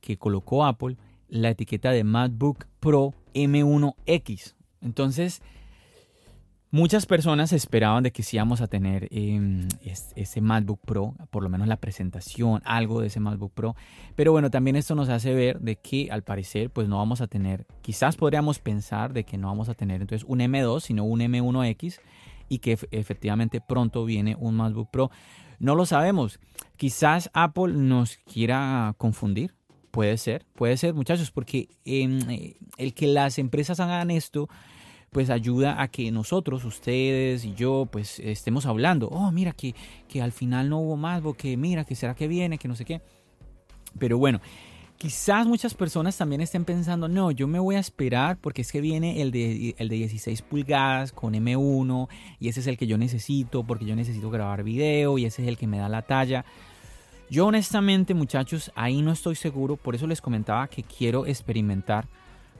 que 0.00 0.16
colocó 0.16 0.64
Apple 0.64 0.96
la 1.28 1.50
etiqueta 1.50 1.90
de 1.90 2.04
MacBook 2.04 2.66
Pro 2.80 3.14
M1X. 3.34 4.54
Entonces, 4.80 5.42
Muchas 6.70 7.06
personas 7.06 7.54
esperaban 7.54 8.02
de 8.02 8.12
que 8.12 8.22
sí 8.22 8.36
íbamos 8.36 8.60
a 8.60 8.66
tener 8.66 9.08
em, 9.10 9.68
ese 10.14 10.40
MacBook 10.42 10.80
Pro, 10.84 11.14
por 11.30 11.42
lo 11.42 11.48
menos 11.48 11.66
la 11.66 11.78
presentación, 11.78 12.60
algo 12.66 13.00
de 13.00 13.06
ese 13.06 13.20
MacBook 13.20 13.54
Pro. 13.54 13.74
Pero 14.16 14.32
bueno, 14.32 14.50
también 14.50 14.76
esto 14.76 14.94
nos 14.94 15.08
hace 15.08 15.32
ver 15.32 15.60
de 15.60 15.76
que 15.76 16.08
al 16.10 16.24
parecer 16.24 16.68
pues 16.68 16.86
no 16.86 16.98
vamos 16.98 17.22
a 17.22 17.26
tener, 17.26 17.66
quizás 17.80 18.16
podríamos 18.16 18.58
pensar 18.58 19.14
de 19.14 19.24
que 19.24 19.38
no 19.38 19.48
vamos 19.48 19.70
a 19.70 19.74
tener 19.74 20.02
entonces 20.02 20.28
un 20.28 20.40
M2, 20.40 20.80
sino 20.80 21.04
un 21.04 21.20
M1X 21.20 22.00
y 22.50 22.58
que 22.58 22.78
efectivamente 22.90 23.62
pronto 23.66 24.04
viene 24.04 24.36
un 24.38 24.56
MacBook 24.56 24.90
Pro. 24.90 25.10
No 25.58 25.74
lo 25.74 25.86
sabemos. 25.86 26.38
Quizás 26.76 27.30
Apple 27.32 27.72
nos 27.72 28.18
quiera 28.18 28.94
confundir. 28.98 29.54
Puede 29.90 30.18
ser, 30.18 30.44
puede 30.54 30.76
ser 30.76 30.92
muchachos, 30.92 31.30
porque 31.30 31.70
em, 31.86 32.20
eh, 32.28 32.56
el 32.76 32.92
que 32.92 33.06
las 33.06 33.38
empresas 33.38 33.80
hagan 33.80 34.10
esto 34.10 34.50
pues 35.10 35.30
ayuda 35.30 35.80
a 35.80 35.88
que 35.88 36.10
nosotros, 36.10 36.64
ustedes 36.64 37.44
y 37.44 37.54
yo, 37.54 37.88
pues 37.90 38.18
estemos 38.20 38.66
hablando, 38.66 39.08
oh, 39.08 39.32
mira 39.32 39.52
que, 39.52 39.74
que 40.08 40.22
al 40.22 40.32
final 40.32 40.68
no 40.68 40.78
hubo 40.80 40.96
más, 40.96 41.22
que 41.36 41.56
mira 41.56 41.84
que 41.84 41.94
será 41.94 42.14
que 42.14 42.28
viene, 42.28 42.58
que 42.58 42.68
no 42.68 42.74
sé 42.74 42.84
qué. 42.84 43.00
Pero 43.98 44.18
bueno, 44.18 44.40
quizás 44.98 45.46
muchas 45.46 45.74
personas 45.74 46.16
también 46.16 46.40
estén 46.40 46.64
pensando, 46.64 47.08
no, 47.08 47.30
yo 47.30 47.46
me 47.46 47.58
voy 47.58 47.76
a 47.76 47.78
esperar 47.78 48.36
porque 48.38 48.62
es 48.62 48.72
que 48.72 48.80
viene 48.80 49.22
el 49.22 49.30
de, 49.30 49.74
el 49.78 49.88
de 49.88 49.96
16 49.96 50.42
pulgadas 50.42 51.12
con 51.12 51.34
M1 51.34 52.08
y 52.38 52.48
ese 52.48 52.60
es 52.60 52.66
el 52.66 52.76
que 52.76 52.86
yo 52.86 52.98
necesito 52.98 53.64
porque 53.64 53.86
yo 53.86 53.96
necesito 53.96 54.28
grabar 54.28 54.62
video 54.62 55.16
y 55.16 55.24
ese 55.24 55.42
es 55.42 55.48
el 55.48 55.56
que 55.56 55.66
me 55.66 55.78
da 55.78 55.88
la 55.88 56.02
talla. 56.02 56.44
Yo 57.30 57.46
honestamente 57.46 58.12
muchachos, 58.14 58.72
ahí 58.74 59.00
no 59.00 59.12
estoy 59.12 59.36
seguro, 59.36 59.76
por 59.76 59.94
eso 59.94 60.06
les 60.06 60.20
comentaba 60.20 60.68
que 60.68 60.82
quiero 60.82 61.26
experimentar 61.26 62.08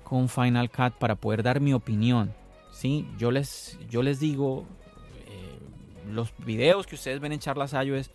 con 0.08 0.30
Final 0.30 0.70
Cut 0.70 0.94
para 0.94 1.16
poder 1.16 1.42
dar 1.42 1.60
mi 1.60 1.74
opinión. 1.74 2.32
¿sí? 2.70 3.06
Yo, 3.18 3.30
les, 3.30 3.78
yo 3.90 4.02
les 4.02 4.20
digo, 4.20 4.64
eh, 5.26 5.58
los 6.10 6.32
videos 6.46 6.86
que 6.86 6.94
ustedes 6.94 7.20
ven 7.20 7.32
en 7.32 7.40
Charlas 7.40 7.74
iOS, 7.74 8.10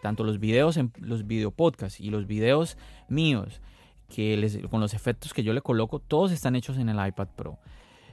tanto 0.00 0.24
los 0.24 0.40
videos 0.40 0.78
en 0.78 0.92
los 0.98 1.26
video 1.26 1.50
podcasts 1.50 2.00
y 2.00 2.08
los 2.08 2.26
videos 2.26 2.78
míos, 3.08 3.60
que 4.08 4.36
les, 4.38 4.58
con 4.70 4.80
los 4.80 4.94
efectos 4.94 5.34
que 5.34 5.42
yo 5.42 5.52
le 5.52 5.60
coloco, 5.60 5.98
todos 5.98 6.32
están 6.32 6.56
hechos 6.56 6.78
en 6.78 6.88
el 6.88 7.06
iPad 7.06 7.28
Pro. 7.36 7.58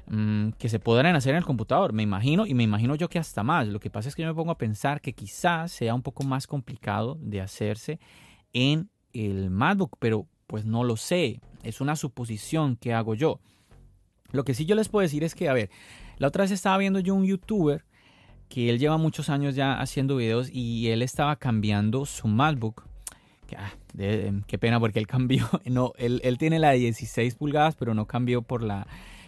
Mm, 0.07 0.49
que 0.57 0.67
se 0.67 0.79
podrán 0.79 1.15
hacer 1.15 1.31
en 1.31 1.37
el 1.37 1.45
computador, 1.45 1.93
me 1.93 2.03
imagino, 2.03 2.45
y 2.45 2.53
me 2.53 2.63
imagino 2.63 2.95
yo 2.95 3.07
que 3.07 3.19
hasta 3.19 3.41
más. 3.41 3.69
Lo 3.69 3.79
que 3.79 3.89
pasa 3.89 4.09
es 4.09 4.15
que 4.15 4.23
yo 4.23 4.27
me 4.27 4.35
pongo 4.35 4.51
a 4.51 4.57
pensar 4.57 4.99
que 4.99 5.13
quizás 5.13 5.71
sea 5.71 5.95
un 5.95 6.01
poco 6.01 6.23
más 6.23 6.45
complicado 6.45 7.17
de 7.21 7.39
hacerse 7.39 8.01
en 8.51 8.89
el 9.13 9.49
MacBook, 9.49 9.95
pero 9.99 10.27
pues 10.45 10.65
no 10.65 10.83
lo 10.83 10.97
sé. 10.97 11.39
Es 11.63 11.81
una 11.81 11.95
suposición 11.95 12.75
que 12.75 12.93
hago 12.93 13.15
yo. 13.15 13.39
Lo 14.31 14.43
que 14.43 14.53
sí 14.53 14.65
yo 14.65 14.75
les 14.75 14.89
puedo 14.89 15.03
decir 15.03 15.23
es 15.23 15.35
que, 15.35 15.49
a 15.49 15.53
ver, 15.53 15.69
la 16.17 16.27
otra 16.27 16.43
vez 16.43 16.51
estaba 16.51 16.77
viendo 16.77 16.99
yo 16.99 17.15
un 17.15 17.25
youtuber 17.25 17.85
que 18.49 18.69
él 18.69 18.79
lleva 18.79 18.97
muchos 18.97 19.29
años 19.29 19.55
ya 19.55 19.79
haciendo 19.79 20.17
videos 20.17 20.49
y 20.51 20.89
él 20.89 21.01
estaba 21.01 21.35
cambiando 21.37 22.05
su 22.05 22.27
MacBook. 22.27 22.87
Que, 23.47 23.55
ah, 23.57 23.73
qué 24.47 24.57
pena 24.57 24.79
porque 24.79 24.99
él 24.99 25.07
cambió, 25.07 25.49
no, 25.65 25.93
él, 25.97 26.21
él, 26.23 26.37
tiene 26.37 26.59
la 26.59 26.71
de 26.71 26.77
16 26.77 27.35
pulgadas, 27.35 27.75
pero 27.75 27.93
no 27.93 28.05
cambió 28.05 28.41
por 28.41 28.63
la, 28.63 28.87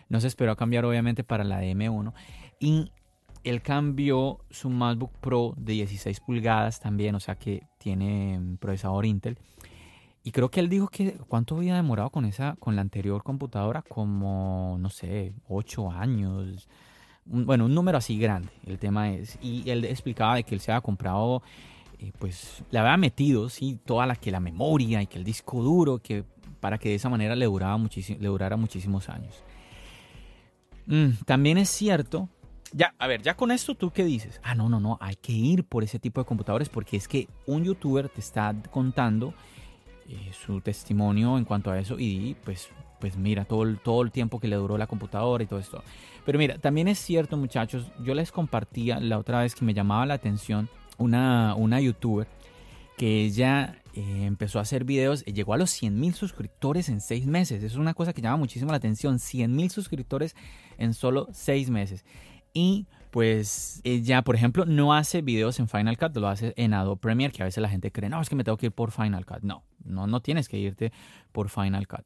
no 0.09 0.21
se 0.21 0.27
esperó 0.27 0.51
a 0.51 0.55
cambiar 0.55 0.85
obviamente 0.85 1.23
para 1.23 1.43
la 1.43 1.59
de 1.59 1.75
M1. 1.75 2.13
Y 2.59 2.91
él 3.43 3.61
cambió 3.61 4.39
su 4.49 4.69
MacBook 4.69 5.11
Pro 5.19 5.53
de 5.57 5.73
16 5.73 6.19
pulgadas 6.19 6.79
también, 6.79 7.15
o 7.15 7.19
sea 7.19 7.35
que 7.35 7.67
tiene 7.77 8.39
procesador 8.59 9.05
Intel. 9.05 9.37
Y 10.25 10.31
creo 10.31 10.49
que 10.49 10.59
él 10.59 10.69
dijo 10.69 10.87
que 10.87 11.19
cuánto 11.27 11.55
había 11.55 11.75
demorado 11.75 12.09
con 12.09 12.25
esa, 12.25 12.55
con 12.59 12.75
la 12.75 12.81
anterior 12.81 13.21
computadora, 13.21 13.83
como, 13.83 14.75
no 14.79 14.89
sé, 14.89 15.33
ocho 15.47 15.91
años. 15.91 16.67
bueno, 17.25 17.65
un 17.65 17.75
número 17.75 17.99
así 17.99 18.17
grande, 18.17 18.49
el 18.65 18.79
tema 18.79 19.11
es. 19.11 19.37
Y 19.39 19.69
él 19.69 19.85
explicaba 19.85 20.33
de 20.33 20.43
que 20.43 20.55
él 20.55 20.61
se 20.61 20.71
había 20.71 20.81
comprado, 20.81 21.43
eh, 21.99 22.11
pues, 22.17 22.63
le 22.71 22.79
había 22.79 22.97
metido, 22.97 23.49
sí, 23.49 23.79
toda 23.85 24.07
la 24.07 24.15
que 24.15 24.31
la 24.31 24.39
memoria 24.39 24.99
y 25.03 25.05
que 25.05 25.19
el 25.19 25.23
disco 25.23 25.61
duro, 25.61 25.99
que 25.99 26.23
para 26.59 26.79
que 26.79 26.89
de 26.89 26.95
esa 26.95 27.07
manera 27.07 27.35
le, 27.35 27.45
duraba 27.45 27.77
le 27.77 28.27
durara 28.27 28.57
muchísimos 28.57 29.09
años. 29.09 29.43
Mm, 30.87 31.23
también 31.25 31.59
es 31.59 31.69
cierto 31.69 32.29
ya, 32.75 32.93
a 32.97 33.07
ver, 33.07 33.21
ya 33.21 33.37
con 33.37 33.51
esto, 33.51 33.75
¿tú 33.75 33.91
qué 33.91 34.03
dices? 34.03 34.41
Ah, 34.43 34.53
no, 34.53 34.67
no, 34.67 34.79
no, 34.79 34.97
hay 34.99 35.15
que 35.15 35.31
ir 35.31 35.63
por 35.63 35.83
ese 35.83 35.97
tipo 35.99 36.19
de 36.19 36.25
computadores 36.25 36.67
porque 36.67 36.97
es 36.97 37.07
que 37.07 37.29
un 37.45 37.63
youtuber 37.63 38.09
te 38.09 38.19
está 38.19 38.53
contando 38.69 39.33
eh, 40.07 40.31
su 40.33 40.61
testimonio 40.61 41.37
en 41.37 41.45
cuanto 41.45 41.71
a 41.71 41.79
eso 41.79 41.97
y 41.99 42.35
pues, 42.43 42.69
pues 42.99 43.17
mira 43.17 43.45
todo 43.45 43.63
el, 43.63 43.79
todo 43.79 44.01
el 44.01 44.11
tiempo 44.11 44.39
que 44.39 44.47
le 44.47 44.55
duró 44.55 44.77
la 44.77 44.87
computadora 44.87 45.43
y 45.43 45.47
todo 45.47 45.59
esto. 45.59 45.83
Pero 46.25 46.39
mira, 46.39 46.57
también 46.57 46.87
es 46.87 46.99
cierto 46.99 47.37
muchachos, 47.37 47.91
yo 48.03 48.13
les 48.13 48.31
compartía 48.31 48.99
la 48.99 49.17
otra 49.17 49.41
vez 49.41 49.55
que 49.55 49.65
me 49.65 49.73
llamaba 49.73 50.05
la 50.05 50.15
atención 50.15 50.69
una, 50.97 51.55
una 51.55 51.79
youtuber 51.81 52.27
que 52.97 53.25
ella 53.25 53.81
eh, 53.93 54.25
empezó 54.25 54.59
a 54.59 54.61
hacer 54.61 54.83
videos, 54.83 55.23
y 55.25 55.33
llegó 55.33 55.53
a 55.53 55.57
los 55.57 55.69
100 55.71 55.99
mil 55.99 56.13
suscriptores 56.13 56.89
en 56.89 57.01
6 57.01 57.25
meses. 57.27 57.57
Eso 57.57 57.75
es 57.75 57.79
una 57.79 57.93
cosa 57.93 58.13
que 58.13 58.21
llama 58.21 58.37
muchísimo 58.37 58.71
la 58.71 58.77
atención. 58.77 59.19
100 59.19 59.55
mil 59.55 59.69
suscriptores 59.69 60.35
en 60.77 60.93
solo 60.93 61.27
6 61.31 61.69
meses. 61.69 62.05
Y 62.53 62.87
pues 63.15 63.79
ella, 63.85 64.23
por 64.23 64.35
ejemplo, 64.35 64.65
no 64.65 64.93
hace 64.93 65.21
videos 65.21 65.57
en 65.61 65.69
Final 65.69 65.97
Cut, 65.97 66.17
lo 66.17 66.27
hace 66.27 66.53
en 66.57 66.73
Adobe 66.73 66.99
Premiere, 66.99 67.31
que 67.31 67.43
a 67.43 67.45
veces 67.45 67.61
la 67.61 67.69
gente 67.69 67.89
cree, 67.89 68.09
no, 68.09 68.19
es 68.19 68.27
que 68.27 68.35
me 68.35 68.43
tengo 68.43 68.57
que 68.57 68.65
ir 68.65 68.73
por 68.73 68.91
Final 68.91 69.25
Cut. 69.25 69.39
No, 69.41 69.63
no, 69.85 70.05
no 70.05 70.19
tienes 70.19 70.49
que 70.49 70.57
irte 70.57 70.91
por 71.31 71.47
Final 71.47 71.87
Cut. 71.87 72.01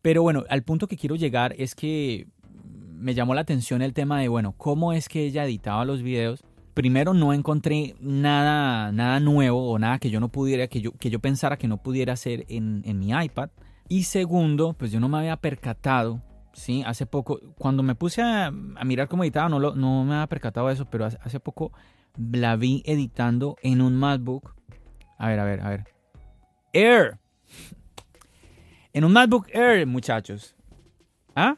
Pero 0.00 0.22
bueno, 0.22 0.44
al 0.48 0.62
punto 0.62 0.86
que 0.86 0.96
quiero 0.96 1.16
llegar 1.16 1.56
es 1.58 1.74
que 1.74 2.28
me 2.62 3.14
llamó 3.14 3.34
la 3.34 3.40
atención 3.40 3.82
el 3.82 3.94
tema 3.94 4.20
de, 4.20 4.28
bueno, 4.28 4.54
cómo 4.56 4.92
es 4.92 5.08
que 5.08 5.24
ella 5.24 5.44
editaba 5.44 5.84
los 5.84 6.02
videos 6.02 6.44
primero 6.72 7.14
no 7.14 7.32
encontré 7.32 7.96
nada, 7.98 8.92
nada 8.92 9.18
nuevo 9.18 9.72
o 9.72 9.76
nada 9.80 9.98
que 9.98 10.10
yo 10.10 10.20
no 10.20 10.28
pudiera, 10.28 10.68
que 10.68 10.80
yo, 10.80 10.92
que 10.92 11.10
yo 11.10 11.18
pensara 11.18 11.56
que 11.56 11.66
no 11.66 11.78
pudiera 11.78 12.12
hacer 12.12 12.46
en, 12.48 12.98
mi 13.00 13.10
iPad. 13.10 13.50
Y 13.88 14.04
segundo, 14.04 14.74
pues 14.78 14.92
yo 14.92 15.00
no 15.00 15.08
me 15.08 15.18
había 15.18 15.36
percatado, 15.36 16.20
¿sí? 16.54 16.82
Hace 16.86 17.04
poco, 17.06 17.40
cuando 17.58 17.82
me 17.82 17.94
puse 17.94 18.22
a, 18.22 18.50
mirar 18.50 19.08
cómo 19.08 19.24
editaba, 19.24 19.48
no, 19.48 19.58
no 19.58 20.04
me 20.04 20.14
había 20.14 20.26
percatado 20.26 20.68
de 20.68 20.74
eso, 20.74 20.86
pero 20.86 21.04
hace, 21.04 21.18
hace 21.22 21.40
poco 21.40 21.72
la 22.16 22.56
vi 22.56 22.82
editando 22.86 23.56
en 23.62 23.82
un 23.82 23.96
MacBook. 23.96 24.54
A 25.18 25.28
ver, 25.28 25.40
a 25.40 25.44
ver, 25.44 25.60
a 25.60 25.68
ver. 25.68 25.84
Air. 26.72 27.18
En 28.92 29.04
un 29.04 29.12
MacBook 29.12 29.48
Air, 29.52 29.86
muchachos. 29.86 30.54
¿Ah? 31.34 31.56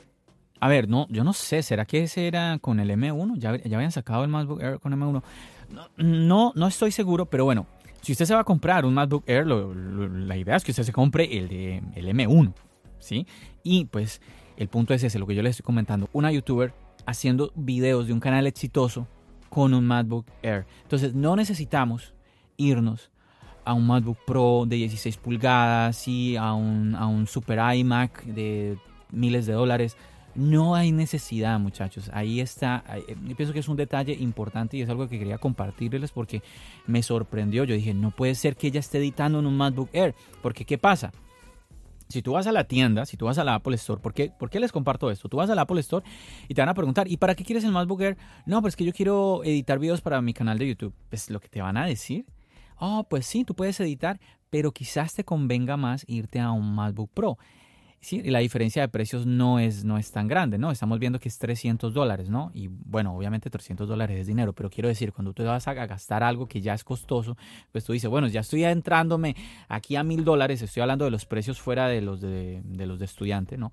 A 0.58 0.68
ver, 0.68 0.88
no, 0.88 1.06
yo 1.10 1.22
no 1.22 1.32
sé, 1.32 1.62
¿será 1.62 1.84
que 1.84 2.04
ese 2.04 2.26
era 2.26 2.58
con 2.58 2.80
el 2.80 2.90
M1? 2.90 3.38
¿Ya, 3.38 3.56
ya 3.56 3.76
habían 3.76 3.92
sacado 3.92 4.24
el 4.24 4.30
MacBook 4.30 4.62
Air 4.62 4.80
con 4.80 4.92
M1? 4.92 5.22
No, 5.98 6.52
no, 6.54 6.66
estoy 6.66 6.92
seguro, 6.92 7.26
pero 7.26 7.44
bueno, 7.44 7.66
si 8.00 8.12
usted 8.12 8.24
se 8.24 8.34
va 8.34 8.40
a 8.40 8.44
comprar 8.44 8.86
un 8.86 8.94
MacBook 8.94 9.24
Air, 9.28 9.46
la 9.46 10.36
idea 10.36 10.56
es 10.56 10.64
que 10.64 10.70
usted 10.70 10.84
se 10.84 10.92
compre 10.92 11.36
el 11.36 11.48
de 11.48 11.82
el 11.94 12.08
M1, 12.08 12.54
¿sí? 12.98 13.26
Y 13.62 13.84
pues 13.86 14.22
el 14.56 14.68
punto 14.68 14.94
es 14.94 15.02
ese, 15.02 15.18
lo 15.18 15.26
que 15.26 15.34
yo 15.34 15.42
le 15.42 15.50
estoy 15.50 15.64
comentando. 15.64 16.08
Una 16.12 16.32
youtuber 16.32 16.72
haciendo 17.06 17.52
videos 17.54 18.06
de 18.06 18.12
un 18.12 18.20
canal 18.20 18.46
exitoso 18.46 19.06
con 19.48 19.74
un 19.74 19.86
MacBook 19.86 20.26
Air. 20.42 20.66
Entonces 20.82 21.14
no 21.14 21.36
necesitamos 21.36 22.14
irnos 22.56 23.10
a 23.64 23.74
un 23.74 23.86
MacBook 23.86 24.18
Pro 24.26 24.64
de 24.66 24.76
16 24.76 25.16
pulgadas 25.18 26.06
y 26.08 26.36
a 26.36 26.52
un, 26.52 26.94
a 26.94 27.06
un 27.06 27.26
super 27.26 27.58
iMac 27.76 28.24
de 28.24 28.78
miles 29.10 29.46
de 29.46 29.52
dólares 29.52 29.96
no 30.36 30.74
hay 30.74 30.92
necesidad, 30.92 31.58
muchachos. 31.58 32.10
Ahí 32.12 32.40
está. 32.40 32.84
Eh, 32.94 33.16
yo 33.26 33.36
pienso 33.36 33.52
que 33.52 33.60
es 33.60 33.68
un 33.68 33.76
detalle 33.76 34.12
importante 34.12 34.76
y 34.76 34.82
es 34.82 34.88
algo 34.88 35.08
que 35.08 35.18
quería 35.18 35.38
compartirles 35.38 36.12
porque 36.12 36.42
me 36.86 37.02
sorprendió. 37.02 37.64
Yo 37.64 37.74
dije, 37.74 37.94
no 37.94 38.10
puede 38.10 38.34
ser 38.34 38.56
que 38.56 38.68
ella 38.68 38.80
esté 38.80 38.98
editando 38.98 39.38
en 39.38 39.46
un 39.46 39.56
MacBook 39.56 39.88
Air. 39.92 40.14
Porque, 40.42 40.64
¿qué 40.64 40.78
pasa? 40.78 41.12
Si 42.08 42.22
tú 42.22 42.32
vas 42.32 42.46
a 42.46 42.52
la 42.52 42.64
tienda, 42.64 43.04
si 43.04 43.16
tú 43.16 43.26
vas 43.26 43.38
a 43.38 43.44
la 43.44 43.54
Apple 43.54 43.74
Store, 43.74 44.00
¿por 44.00 44.14
qué, 44.14 44.30
¿por 44.30 44.48
qué 44.48 44.60
les 44.60 44.70
comparto 44.70 45.10
esto? 45.10 45.28
Tú 45.28 45.38
vas 45.38 45.50
a 45.50 45.54
la 45.54 45.62
Apple 45.62 45.80
Store 45.80 46.04
y 46.48 46.54
te 46.54 46.62
van 46.62 46.68
a 46.68 46.74
preguntar, 46.74 47.08
¿y 47.08 47.16
para 47.16 47.34
qué 47.34 47.44
quieres 47.44 47.64
el 47.64 47.72
MacBook 47.72 48.00
Air? 48.00 48.16
No, 48.46 48.62
pues 48.62 48.76
que 48.76 48.84
yo 48.84 48.92
quiero 48.92 49.42
editar 49.44 49.78
videos 49.78 50.00
para 50.00 50.20
mi 50.22 50.32
canal 50.32 50.58
de 50.58 50.68
YouTube. 50.68 50.94
Pues 51.08 51.30
lo 51.30 51.40
que 51.40 51.48
te 51.48 51.60
van 51.60 51.76
a 51.76 51.86
decir, 51.86 52.26
oh, 52.78 53.04
pues 53.08 53.26
sí, 53.26 53.44
tú 53.44 53.54
puedes 53.54 53.80
editar, 53.80 54.20
pero 54.50 54.72
quizás 54.72 55.14
te 55.14 55.24
convenga 55.24 55.76
más 55.76 56.04
irte 56.06 56.38
a 56.38 56.52
un 56.52 56.74
MacBook 56.74 57.10
Pro. 57.12 57.38
Sí, 58.00 58.22
la 58.22 58.38
diferencia 58.38 58.82
de 58.82 58.88
precios 58.88 59.26
no 59.26 59.58
es, 59.58 59.84
no 59.84 59.98
es 59.98 60.12
tan 60.12 60.28
grande, 60.28 60.58
¿no? 60.58 60.70
Estamos 60.70 60.98
viendo 60.98 61.18
que 61.18 61.28
es 61.28 61.38
300 61.38 61.92
dólares, 61.92 62.30
¿no? 62.30 62.50
Y 62.54 62.68
bueno, 62.68 63.16
obviamente 63.16 63.50
300 63.50 63.88
dólares 63.88 64.20
es 64.20 64.26
dinero, 64.26 64.52
pero 64.52 64.70
quiero 64.70 64.88
decir, 64.88 65.12
cuando 65.12 65.32
tú 65.32 65.42
vas 65.44 65.66
a 65.66 65.74
gastar 65.74 66.22
algo 66.22 66.46
que 66.46 66.60
ya 66.60 66.74
es 66.74 66.84
costoso, 66.84 67.36
pues 67.72 67.84
tú 67.84 67.92
dices, 67.92 68.08
bueno, 68.08 68.28
ya 68.28 68.40
estoy 68.40 68.64
entrándome 68.64 69.34
aquí 69.68 69.96
a 69.96 70.04
mil 70.04 70.24
dólares, 70.24 70.62
estoy 70.62 70.82
hablando 70.82 71.04
de 71.04 71.10
los 71.10 71.26
precios 71.26 71.60
fuera 71.60 71.88
de 71.88 72.00
los 72.00 72.20
de, 72.20 72.62
de 72.64 72.86
los 72.86 72.98
de 72.98 73.06
estudiante, 73.06 73.56
¿no? 73.56 73.72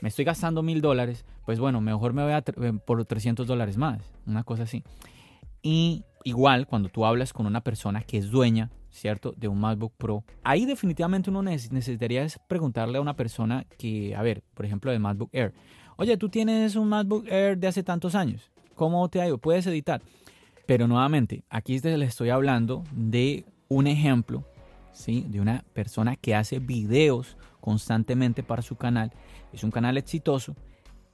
Me 0.00 0.08
estoy 0.08 0.24
gastando 0.24 0.62
mil 0.62 0.80
dólares, 0.80 1.24
pues 1.44 1.58
bueno, 1.58 1.80
mejor 1.80 2.12
me 2.12 2.22
voy 2.22 2.32
a 2.32 2.44
eh, 2.46 2.72
por 2.84 3.04
300 3.04 3.46
dólares 3.46 3.76
más, 3.76 4.02
una 4.26 4.44
cosa 4.44 4.64
así. 4.64 4.84
Y 5.62 6.04
igual, 6.24 6.66
cuando 6.66 6.90
tú 6.90 7.06
hablas 7.06 7.32
con 7.32 7.46
una 7.46 7.62
persona 7.62 8.02
que 8.02 8.18
es 8.18 8.30
dueña 8.30 8.70
¿cierto? 8.94 9.34
De 9.36 9.48
un 9.48 9.58
MacBook 9.58 9.92
Pro. 9.96 10.24
Ahí 10.44 10.64
definitivamente 10.66 11.28
uno 11.28 11.42
necesitaría 11.42 12.26
preguntarle 12.46 12.98
a 12.98 13.00
una 13.00 13.16
persona 13.16 13.66
que, 13.76 14.14
a 14.14 14.22
ver, 14.22 14.42
por 14.54 14.64
ejemplo, 14.64 14.92
de 14.92 14.98
MacBook 15.00 15.30
Air. 15.32 15.52
Oye, 15.96 16.16
tú 16.16 16.28
tienes 16.28 16.76
un 16.76 16.88
MacBook 16.88 17.26
Air 17.28 17.58
de 17.58 17.66
hace 17.66 17.82
tantos 17.82 18.14
años. 18.14 18.50
¿Cómo 18.74 19.08
te 19.08 19.20
ha 19.20 19.26
ido? 19.26 19.38
¿Puedes 19.38 19.66
editar? 19.66 20.00
Pero 20.66 20.86
nuevamente, 20.86 21.44
aquí 21.50 21.78
les 21.80 22.08
estoy 22.08 22.30
hablando 22.30 22.84
de 22.92 23.44
un 23.68 23.88
ejemplo, 23.88 24.44
¿sí? 24.92 25.26
De 25.28 25.40
una 25.40 25.64
persona 25.72 26.16
que 26.16 26.34
hace 26.34 26.60
videos 26.60 27.36
constantemente 27.60 28.42
para 28.42 28.62
su 28.62 28.76
canal. 28.76 29.12
Es 29.52 29.64
un 29.64 29.70
canal 29.72 29.96
exitoso 29.96 30.54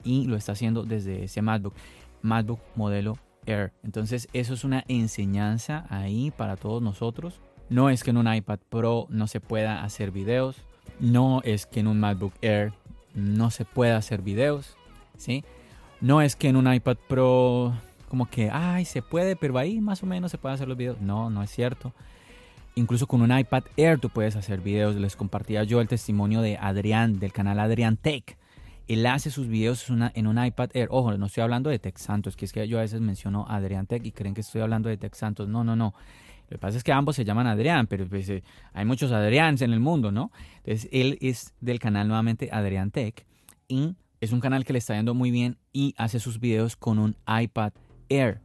y 0.05 0.27
lo 0.27 0.37
está 0.37 0.53
haciendo 0.53 0.85
desde 0.85 1.25
ese 1.25 1.41
MacBook. 1.41 1.75
MacBook 2.23 2.61
modelo 2.77 3.17
Air. 3.47 3.73
Entonces, 3.83 4.29
eso 4.35 4.53
es 4.53 4.65
una 4.65 4.85
enseñanza 4.87 5.87
ahí 5.89 6.31
para 6.31 6.57
todos 6.57 6.83
nosotros 6.83 7.41
no 7.71 7.89
es 7.89 8.05
que 8.05 8.11
en 8.11 8.19
un 8.19 8.33
iPad 8.33 8.59
Pro 8.69 9.07
no 9.09 9.27
se 9.27 9.41
pueda 9.41 9.83
hacer 9.83 10.11
videos. 10.11 10.57
No 10.99 11.41
es 11.45 11.65
que 11.67 11.81
en 11.81 11.87
un 11.87 11.99
MacBook 11.99 12.35
Air 12.43 12.73
no 13.15 13.51
se 13.51 13.65
pueda 13.65 13.97
hacer 13.97 14.21
videos. 14.21 14.77
¿sí? 15.17 15.45
No 16.01 16.21
es 16.21 16.37
que 16.37 16.49
en 16.49 16.57
un 16.57 16.73
iPad 16.73 16.97
Pro 17.09 17.73
como 18.09 18.27
que, 18.27 18.51
ay, 18.51 18.85
se 18.85 19.03
puede, 19.03 19.37
pero 19.37 19.57
ahí 19.57 19.81
más 19.81 20.03
o 20.03 20.07
menos 20.07 20.33
se 20.33 20.39
pueden 20.39 20.57
hacer 20.57 20.67
los 20.67 20.77
videos. 20.77 21.01
No, 21.01 21.31
no 21.31 21.45
es 21.45 21.51
cierto. 21.51 21.93
Incluso 22.75 23.07
con 23.07 23.23
un 23.23 23.37
iPad 23.37 23.65
Air 23.77 24.01
tú 24.01 24.11
puedes 24.11 24.35
hacer 24.35 24.61
videos. 24.61 24.97
Les 24.97 25.15
compartía 25.15 25.63
yo 25.63 25.81
el 25.81 25.87
testimonio 25.87 26.41
de 26.41 26.57
Adrián, 26.57 27.21
del 27.21 27.33
canal 27.33 27.61
Adrián 27.61 27.97
Tech. 27.97 28.37
Él 28.89 29.07
hace 29.07 29.31
sus 29.31 29.47
videos 29.47 29.87
en 29.89 30.27
un 30.27 30.45
iPad 30.45 30.71
Air. 30.75 30.89
Ojo, 30.91 31.17
no 31.17 31.27
estoy 31.27 31.45
hablando 31.45 31.71
de 31.71 31.79
Tech 31.79 31.97
Santos, 31.99 32.37
que 32.37 32.47
es 32.47 32.53
que 32.53 32.67
yo 32.67 32.79
a 32.79 32.81
veces 32.81 33.01
menciono 33.01 33.47
Adrián 33.49 33.87
Tech 33.87 34.05
y 34.05 34.11
creen 34.11 34.35
que 34.35 34.41
estoy 34.41 34.63
hablando 34.63 34.89
de 34.89 34.97
Tech 34.97 35.15
Santos. 35.15 35.49
No, 35.49 35.63
no, 35.63 35.77
no. 35.77 35.95
Lo 36.51 36.57
que 36.57 36.59
pasa 36.59 36.79
es 36.79 36.85
que 36.85 36.93
ambos 36.93 37.15
se 37.15 37.25
llaman 37.25 37.47
Adrián, 37.47 37.87
pero 37.87 38.09
pues, 38.09 38.29
eh, 38.29 38.43
hay 38.73 38.85
muchos 38.85 39.13
Adriáns 39.13 39.63
en 39.63 39.73
el 39.73 39.79
mundo, 39.79 40.11
¿no? 40.11 40.33
Entonces, 40.65 40.89
él 40.93 41.17
es 41.21 41.55
del 41.61 41.79
canal 41.79 42.09
nuevamente 42.09 42.49
Adrián 42.53 42.91
Tech 42.91 43.25
y 43.69 43.95
es 44.21 44.33
un 44.33 44.41
canal 44.41 44.65
que 44.65 44.73
le 44.73 44.81
está 44.81 44.97
yendo 44.97 45.15
muy 45.15 45.31
bien 45.31 45.59
y 45.73 45.95
hace 45.97 46.19
sus 46.19 46.41
videos 46.41 46.75
con 46.75 46.99
un 46.99 47.17
iPad 47.27 47.73
Air. 48.09 48.41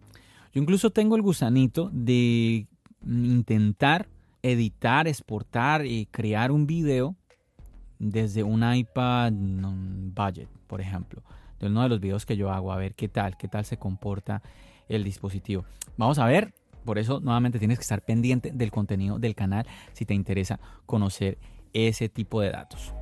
Yo 0.54 0.62
incluso 0.62 0.92
tengo 0.92 1.16
el 1.16 1.24
gusanito 1.24 1.90
de 1.92 2.68
intentar 3.04 4.08
editar, 4.44 5.08
exportar 5.08 5.88
y 5.88 6.06
crear 6.06 6.52
un 6.52 6.68
video 6.68 7.16
desde 7.98 8.44
un 8.44 8.64
iPad 8.72 9.34
budget, 9.34 10.48
por 10.68 10.80
ejemplo, 10.80 11.24
de 11.60 11.68
uno 11.68 11.82
de 11.82 11.90
los 11.90 12.00
videos 12.00 12.28
que 12.28 12.38
yo 12.38 12.52
hago, 12.52 12.72
a 12.72 12.78
ver 12.78 12.94
qué 12.94 13.10
tal, 13.10 13.36
qué 13.36 13.48
tal 13.48 13.66
se 13.66 13.78
comporta 13.78 14.44
el 14.88 15.04
dispositivo. 15.04 15.66
Vamos 15.98 16.20
a 16.20 16.28
ver 16.28 16.54
por 16.86 17.00
eso, 17.00 17.20
nuevamente, 17.20 17.60
tienes 17.60 17.78
que 17.78 17.84
estar 17.84 18.02
pendiente 18.02 18.52
del 18.54 18.72
contenido 18.72 19.20
del 19.20 19.36
canal 19.36 19.66
si 19.94 20.06
te 20.06 20.14
interesa 20.14 20.60
conocer 20.86 21.38
ese 21.74 22.08
tipo 22.08 22.40
de 22.42 22.52
datos. 22.52 22.94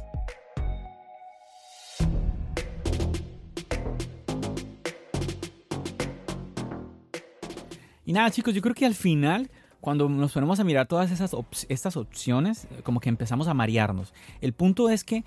Y 8.05 8.11
nada, 8.11 8.29
chicos, 8.31 8.53
yo 8.53 8.61
creo 8.61 8.75
que 8.75 8.85
al 8.85 8.95
final, 8.95 9.49
cuando 9.79 10.09
nos 10.09 10.33
ponemos 10.33 10.59
a 10.59 10.63
mirar 10.63 10.87
todas 10.87 11.11
esas 11.11 11.35
estas 11.69 11.95
opciones, 11.95 12.67
como 12.83 12.99
que 12.99 13.09
empezamos 13.09 13.47
a 13.47 13.53
marearnos. 13.53 14.13
El 14.41 14.53
punto 14.53 14.89
es 14.89 15.03
que 15.03 15.23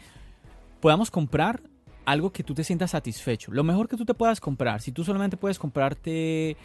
podamos 0.81 1.11
comprar 1.11 1.63
algo 2.05 2.33
que 2.33 2.45
tú 2.45 2.55
te 2.55 2.65
sientas 2.65 2.91
satisfecho. 2.93 3.51
Lo 3.53 3.65
mejor 3.65 3.89
que 3.89 3.97
tú 3.97 4.05
te 4.05 4.15
puedas 4.15 4.41
comprar, 4.41 4.81
si 4.81 4.93
tú 4.93 5.05
solamente 5.05 5.37
puedes 5.37 5.59
comprarte 5.59 6.57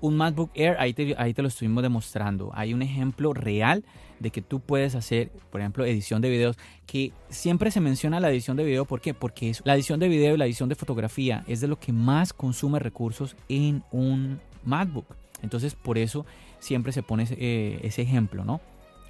un 0.00 0.16
MacBook 0.16 0.50
Air, 0.54 0.76
ahí 0.78 0.92
te, 0.92 1.14
ahí 1.18 1.34
te 1.34 1.42
lo 1.42 1.48
estuvimos 1.48 1.82
demostrando. 1.82 2.50
Hay 2.54 2.74
un 2.74 2.82
ejemplo 2.82 3.32
real 3.32 3.84
de 4.18 4.30
que 4.30 4.42
tú 4.42 4.60
puedes 4.60 4.94
hacer, 4.94 5.30
por 5.50 5.60
ejemplo, 5.60 5.84
edición 5.84 6.20
de 6.20 6.30
videos, 6.30 6.56
que 6.86 7.12
siempre 7.28 7.70
se 7.70 7.80
menciona 7.80 8.20
la 8.20 8.30
edición 8.30 8.56
de 8.56 8.64
video. 8.64 8.84
¿Por 8.84 9.00
qué? 9.00 9.14
Porque 9.14 9.50
es, 9.50 9.62
la 9.64 9.74
edición 9.74 10.00
de 10.00 10.08
video 10.08 10.34
y 10.34 10.38
la 10.38 10.46
edición 10.46 10.68
de 10.68 10.74
fotografía 10.74 11.44
es 11.46 11.60
de 11.60 11.68
lo 11.68 11.78
que 11.78 11.92
más 11.92 12.32
consume 12.32 12.78
recursos 12.78 13.36
en 13.48 13.82
un 13.90 14.40
MacBook. 14.64 15.06
Entonces, 15.42 15.74
por 15.74 15.96
eso 15.96 16.26
siempre 16.58 16.92
se 16.92 17.02
pone 17.02 17.22
ese, 17.22 17.36
eh, 17.38 17.90
ejemplo, 17.96 18.44
¿no? 18.44 18.60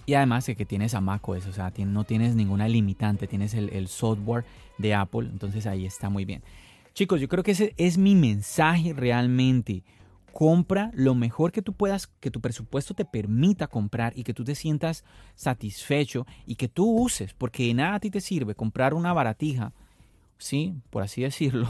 Y 0.07 0.15
además 0.15 0.47
de 0.47 0.57
que 0.57 0.65
tienes 0.65 0.95
a 0.95 1.01
macOS, 1.01 1.47
o 1.47 1.53
sea, 1.53 1.73
no 1.79 2.05
tienes 2.05 2.35
ninguna 2.35 2.69
limitante, 2.69 3.27
tienes 3.27 3.55
el 3.55 3.87
software 3.87 4.45
de 4.79 4.95
Apple, 4.95 5.29
entonces 5.31 5.67
ahí 5.67 5.87
está 5.87 6.09
muy 6.09 6.25
bien. 6.25 6.43
Chicos, 6.95 7.21
yo 7.21 7.29
creo 7.29 7.45
que 7.45 7.53
ese 7.53 7.75
es 7.77 7.99
mi 7.99 8.15
mensaje 8.15 8.93
realmente 8.93 9.83
compra 10.33 10.91
lo 10.95 11.15
mejor 11.15 11.53
que 11.53 11.63
tú 11.63 11.73
puedas, 11.73 12.07
que 12.07 12.31
tu 12.31 12.41
presupuesto 12.41 12.95
te 12.95 13.05
permita 13.05 13.67
comprar 13.67 14.13
y 14.17 14.25
que 14.25 14.35
tú 14.35 14.45
te 14.45 14.55
sientas 14.55 15.05
satisfecho 15.35 16.27
y 16.47 16.57
que 16.57 16.69
tú 16.69 16.91
uses, 16.91 17.35
porque 17.35 17.67
de 17.67 17.75
nada 17.75 17.95
a 17.97 18.01
ti 18.01 18.11
te 18.11 18.21
sirve 18.21 18.55
comprar 18.55 18.95
una 18.95 19.13
baratija, 19.13 19.73
¿sí? 20.39 20.75
Por 20.91 21.03
así 21.03 21.23
decirlo, 21.23 21.69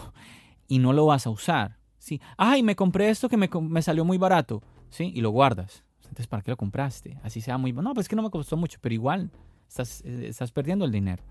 y 0.69 0.79
no 0.79 0.93
lo 0.93 1.07
vas 1.07 1.27
a 1.27 1.31
usar, 1.31 1.79
¿sí? 1.99 2.21
Ay, 2.37 2.63
me 2.63 2.77
compré 2.77 3.11
esto 3.11 3.29
que 3.29 3.37
me, 3.37 3.83
salió 3.83 4.05
muy 4.05 4.19
barato, 4.19 4.63
¿sí? 4.89 5.13
Y 5.15 5.21
lo 5.21 5.31
guardas. 5.31 5.85
Entonces, 6.03 6.27
¿para 6.27 6.43
qué 6.43 6.51
lo 6.51 6.57
compraste? 6.57 7.19
Así 7.23 7.41
sea 7.41 7.57
muy... 7.57 7.73
No, 7.73 7.95
pues 7.95 8.05
es 8.05 8.09
que 8.09 8.17
no 8.17 8.23
me 8.23 8.31
costó 8.31 8.57
mucho, 8.57 8.79
pero 8.81 8.95
igual 8.95 9.31
estás, 9.69 10.03
eh, 10.05 10.33
perdiendo 10.53 10.85
el 10.85 10.91
dinero. 10.91 11.23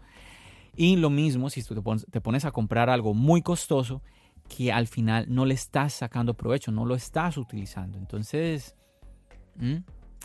Y 0.75 0.95
lo 0.95 1.09
mismo 1.09 1.49
si 1.49 1.61
tú 1.63 1.83
te 2.09 2.21
pones 2.21 2.45
a 2.45 2.51
comprar 2.51 2.89
algo 2.89 3.13
muy 3.13 3.41
costoso 3.41 4.01
que 4.49 4.71
al 4.71 4.87
final 4.87 5.25
no 5.29 5.45
le 5.45 5.53
estás 5.53 5.93
sacando 5.93 6.33
provecho, 6.33 6.71
no 6.71 6.85
lo 6.85 6.95
estás 6.95 7.37
utilizando. 7.37 7.97
Entonces, 7.97 8.75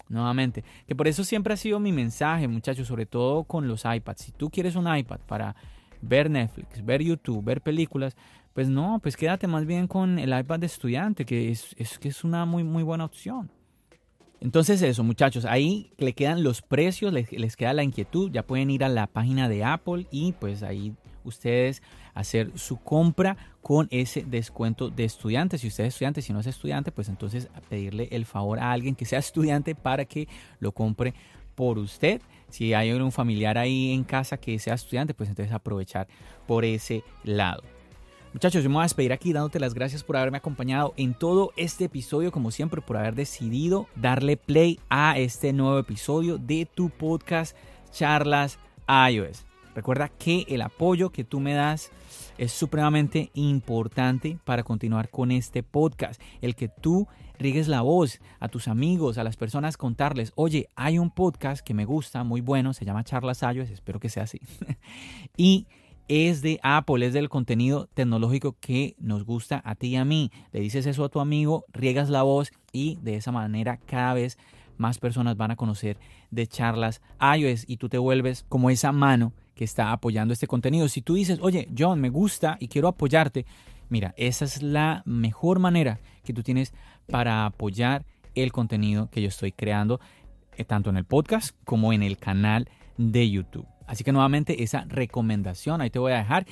nuevamente, 0.08 0.64
que 0.86 0.96
por 0.96 1.06
eso 1.06 1.22
siempre 1.22 1.54
ha 1.54 1.56
sido 1.56 1.78
mi 1.78 1.92
mensaje, 1.92 2.48
muchachos, 2.48 2.88
sobre 2.88 3.06
todo 3.06 3.44
con 3.44 3.68
los 3.68 3.84
iPads. 3.84 4.22
Si 4.22 4.32
tú 4.32 4.50
quieres 4.50 4.74
un 4.74 4.92
iPad 4.92 5.20
para 5.26 5.54
ver 6.00 6.30
Netflix, 6.30 6.84
ver 6.84 7.02
YouTube, 7.02 7.44
ver 7.44 7.60
películas, 7.60 8.16
pues 8.54 8.68
no, 8.68 8.98
pues 9.02 9.16
quédate 9.16 9.46
más 9.46 9.66
bien 9.66 9.86
con 9.86 10.18
el 10.18 10.36
iPad 10.36 10.60
de 10.60 10.66
estudiante, 10.66 11.24
que 11.24 11.50
es, 11.50 11.74
que 12.00 12.08
es 12.08 12.24
una 12.24 12.44
muy, 12.44 12.64
muy 12.64 12.82
buena 12.82 13.04
opción. 13.04 13.50
Entonces 14.40 14.82
eso, 14.82 15.02
muchachos, 15.02 15.44
ahí 15.44 15.90
le 15.96 16.12
quedan 16.12 16.42
los 16.42 16.60
precios, 16.60 17.12
les, 17.12 17.56
queda 17.56 17.72
la 17.72 17.82
inquietud, 17.82 18.30
ya 18.30 18.42
pueden 18.42 18.70
ir 18.70 18.84
a 18.84 18.88
la 18.88 19.06
página 19.06 19.48
de 19.48 19.64
Apple 19.64 20.06
y 20.10 20.32
pues 20.32 20.62
ahí 20.62 20.94
ustedes 21.24 21.82
hacer 22.14 22.50
su 22.56 22.76
compra 22.78 23.36
con 23.62 23.88
ese 23.90 24.24
descuento 24.24 24.90
de 24.90 25.04
estudiante. 25.04 25.58
Si 25.58 25.68
usted 25.68 25.84
es 25.84 25.94
estudiante, 25.94 26.22
si 26.22 26.32
no 26.32 26.40
es 26.40 26.46
estudiante, 26.46 26.92
pues 26.92 27.08
entonces 27.08 27.48
pedirle 27.68 28.08
el 28.12 28.24
favor 28.24 28.58
a 28.58 28.72
alguien 28.72 28.94
que 28.94 29.04
sea 29.04 29.18
estudiante 29.20 29.74
para 29.74 30.04
que 30.04 30.28
lo 30.60 30.72
compre 30.72 31.14
por 31.54 31.78
usted. 31.78 32.20
Si 32.50 32.74
hay 32.74 32.92
un 32.92 33.12
familiar 33.12 33.58
ahí 33.58 33.92
en 33.92 34.04
casa 34.04 34.36
que 34.36 34.58
sea 34.58 34.74
estudiante, 34.74 35.14
pues 35.14 35.28
entonces 35.28 35.52
aprovechar 35.52 36.06
por 36.46 36.64
ese 36.64 37.02
lado. 37.24 37.62
Muchachos, 38.32 38.64
yo 38.64 38.68
me 38.68 38.74
voy 38.74 38.82
a 38.82 38.86
despedir 38.86 39.12
aquí 39.12 39.32
dándote 39.32 39.60
las 39.60 39.74
gracias 39.74 40.02
por 40.02 40.16
haberme 40.16 40.38
acompañado 40.38 40.92
en 40.96 41.14
todo 41.14 41.52
este 41.56 41.84
episodio, 41.84 42.32
como 42.32 42.50
siempre, 42.50 42.82
por 42.82 42.96
haber 42.96 43.14
decidido 43.14 43.86
darle 43.94 44.36
play 44.36 44.80
a 44.88 45.16
este 45.18 45.52
nuevo 45.52 45.78
episodio 45.78 46.36
de 46.36 46.66
tu 46.66 46.90
podcast 46.90 47.56
Charlas 47.92 48.58
iOS. 48.88 49.53
Recuerda 49.74 50.08
que 50.08 50.46
el 50.48 50.62
apoyo 50.62 51.10
que 51.10 51.24
tú 51.24 51.40
me 51.40 51.54
das 51.54 51.90
es 52.38 52.52
supremamente 52.52 53.30
importante 53.34 54.38
para 54.44 54.62
continuar 54.62 55.10
con 55.10 55.30
este 55.30 55.62
podcast. 55.62 56.20
El 56.40 56.54
que 56.54 56.68
tú 56.68 57.08
rigues 57.38 57.68
la 57.68 57.80
voz 57.80 58.20
a 58.40 58.48
tus 58.48 58.68
amigos, 58.68 59.18
a 59.18 59.24
las 59.24 59.36
personas, 59.36 59.76
contarles, 59.76 60.32
oye, 60.36 60.68
hay 60.76 60.98
un 60.98 61.10
podcast 61.10 61.64
que 61.64 61.74
me 61.74 61.84
gusta, 61.84 62.24
muy 62.24 62.40
bueno, 62.40 62.72
se 62.72 62.84
llama 62.84 63.04
Charlas 63.04 63.42
iOS, 63.42 63.70
espero 63.70 63.98
que 63.98 64.08
sea 64.08 64.24
así. 64.24 64.40
y 65.36 65.66
es 66.06 66.42
de 66.42 66.60
Apple, 66.62 67.06
es 67.06 67.12
del 67.12 67.28
contenido 67.28 67.88
tecnológico 67.94 68.56
que 68.60 68.94
nos 68.98 69.24
gusta 69.24 69.62
a 69.64 69.74
ti 69.74 69.88
y 69.88 69.96
a 69.96 70.04
mí. 70.04 70.30
Le 70.52 70.60
dices 70.60 70.86
eso 70.86 71.04
a 71.04 71.08
tu 71.08 71.20
amigo, 71.20 71.64
riegas 71.72 72.10
la 72.10 72.22
voz 72.22 72.52
y 72.72 72.98
de 73.02 73.16
esa 73.16 73.32
manera 73.32 73.78
cada 73.78 74.14
vez 74.14 74.38
más 74.76 74.98
personas 74.98 75.36
van 75.36 75.52
a 75.52 75.56
conocer 75.56 75.98
de 76.30 76.46
charlas 76.46 77.00
iOS 77.20 77.64
y 77.66 77.76
tú 77.76 77.88
te 77.88 77.98
vuelves 77.98 78.44
como 78.48 78.70
esa 78.70 78.92
mano 78.92 79.32
que 79.54 79.64
está 79.64 79.92
apoyando 79.92 80.32
este 80.32 80.46
contenido. 80.46 80.88
Si 80.88 81.02
tú 81.02 81.14
dices, 81.14 81.38
oye, 81.42 81.68
John, 81.76 82.00
me 82.00 82.10
gusta 82.10 82.56
y 82.60 82.68
quiero 82.68 82.88
apoyarte, 82.88 83.46
mira, 83.88 84.14
esa 84.16 84.44
es 84.44 84.62
la 84.62 85.02
mejor 85.06 85.58
manera 85.58 86.00
que 86.24 86.32
tú 86.32 86.42
tienes 86.42 86.72
para 87.06 87.46
apoyar 87.46 88.04
el 88.34 88.52
contenido 88.52 89.08
que 89.10 89.22
yo 89.22 89.28
estoy 89.28 89.52
creando, 89.52 90.00
eh, 90.56 90.64
tanto 90.64 90.90
en 90.90 90.96
el 90.96 91.04
podcast 91.04 91.56
como 91.64 91.92
en 91.92 92.02
el 92.02 92.18
canal 92.18 92.68
de 92.96 93.30
YouTube. 93.30 93.66
Así 93.86 94.02
que 94.02 94.12
nuevamente 94.12 94.62
esa 94.62 94.84
recomendación 94.88 95.80
ahí 95.80 95.90
te 95.90 95.98
voy 95.98 96.12
a 96.12 96.18
dejar. 96.18 96.46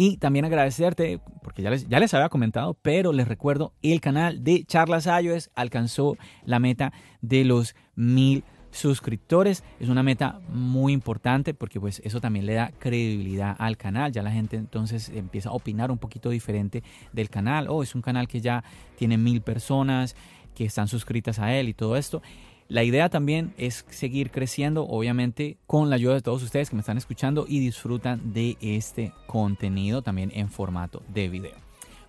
Y 0.00 0.18
también 0.18 0.44
agradecerte, 0.44 1.20
porque 1.42 1.60
ya 1.60 1.70
les, 1.70 1.88
ya 1.88 1.98
les 1.98 2.14
había 2.14 2.28
comentado, 2.28 2.74
pero 2.74 3.12
les 3.12 3.26
recuerdo, 3.26 3.72
el 3.82 4.00
canal 4.00 4.44
de 4.44 4.64
Charlas 4.64 5.06
iOS 5.06 5.50
alcanzó 5.56 6.16
la 6.44 6.60
meta 6.60 6.92
de 7.20 7.44
los 7.44 7.74
mil 7.96 8.44
suscriptores. 8.78 9.64
Es 9.80 9.88
una 9.88 10.02
meta 10.02 10.40
muy 10.48 10.92
importante 10.92 11.52
porque 11.52 11.80
pues 11.80 12.00
eso 12.04 12.20
también 12.20 12.46
le 12.46 12.54
da 12.54 12.72
credibilidad 12.78 13.56
al 13.58 13.76
canal. 13.76 14.12
Ya 14.12 14.22
la 14.22 14.30
gente 14.30 14.56
entonces 14.56 15.10
empieza 15.10 15.50
a 15.50 15.52
opinar 15.52 15.90
un 15.90 15.98
poquito 15.98 16.30
diferente 16.30 16.82
del 17.12 17.28
canal. 17.28 17.66
Oh, 17.68 17.82
es 17.82 17.94
un 17.94 18.02
canal 18.02 18.28
que 18.28 18.40
ya 18.40 18.64
tiene 18.96 19.18
mil 19.18 19.40
personas 19.42 20.16
que 20.54 20.64
están 20.64 20.88
suscritas 20.88 21.38
a 21.38 21.54
él 21.54 21.68
y 21.68 21.74
todo 21.74 21.96
esto. 21.96 22.22
La 22.68 22.84
idea 22.84 23.08
también 23.08 23.54
es 23.56 23.86
seguir 23.88 24.30
creciendo, 24.30 24.86
obviamente, 24.86 25.56
con 25.66 25.88
la 25.88 25.96
ayuda 25.96 26.14
de 26.14 26.20
todos 26.20 26.42
ustedes 26.42 26.68
que 26.68 26.76
me 26.76 26.80
están 26.80 26.98
escuchando 26.98 27.46
y 27.48 27.60
disfrutan 27.60 28.34
de 28.34 28.58
este 28.60 29.12
contenido 29.26 30.02
también 30.02 30.30
en 30.34 30.50
formato 30.50 31.02
de 31.08 31.28
video. 31.28 31.67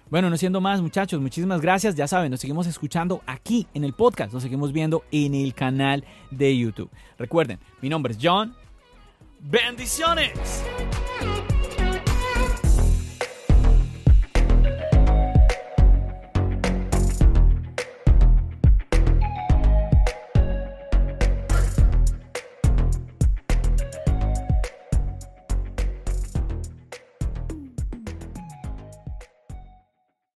Bueno, 0.10 0.30
no 0.30 0.38
siendo 0.38 0.60
más, 0.60 0.82
muchachos, 0.82 1.22
muchísimas 1.22 1.62
gracias. 1.62 1.96
Ya 1.96 2.08
saben, 2.08 2.32
nos 2.32 2.40
seguimos 2.40 2.66
escuchando 2.66 3.22
aquí 3.28 3.68
en 3.74 3.84
el 3.84 3.94
podcast, 3.94 4.34
nos 4.34 4.42
seguimos 4.42 4.74
viendo 4.74 5.04
en 5.12 5.36
el 5.36 5.54
canal 5.54 6.04
de 6.32 6.58
YouTube. 6.58 6.90
Recuerden, 7.18 7.60
mi 7.82 7.90
nombre 7.90 8.14
es 8.14 8.20
John. 8.22 8.56
Bendiciones. 9.40 10.64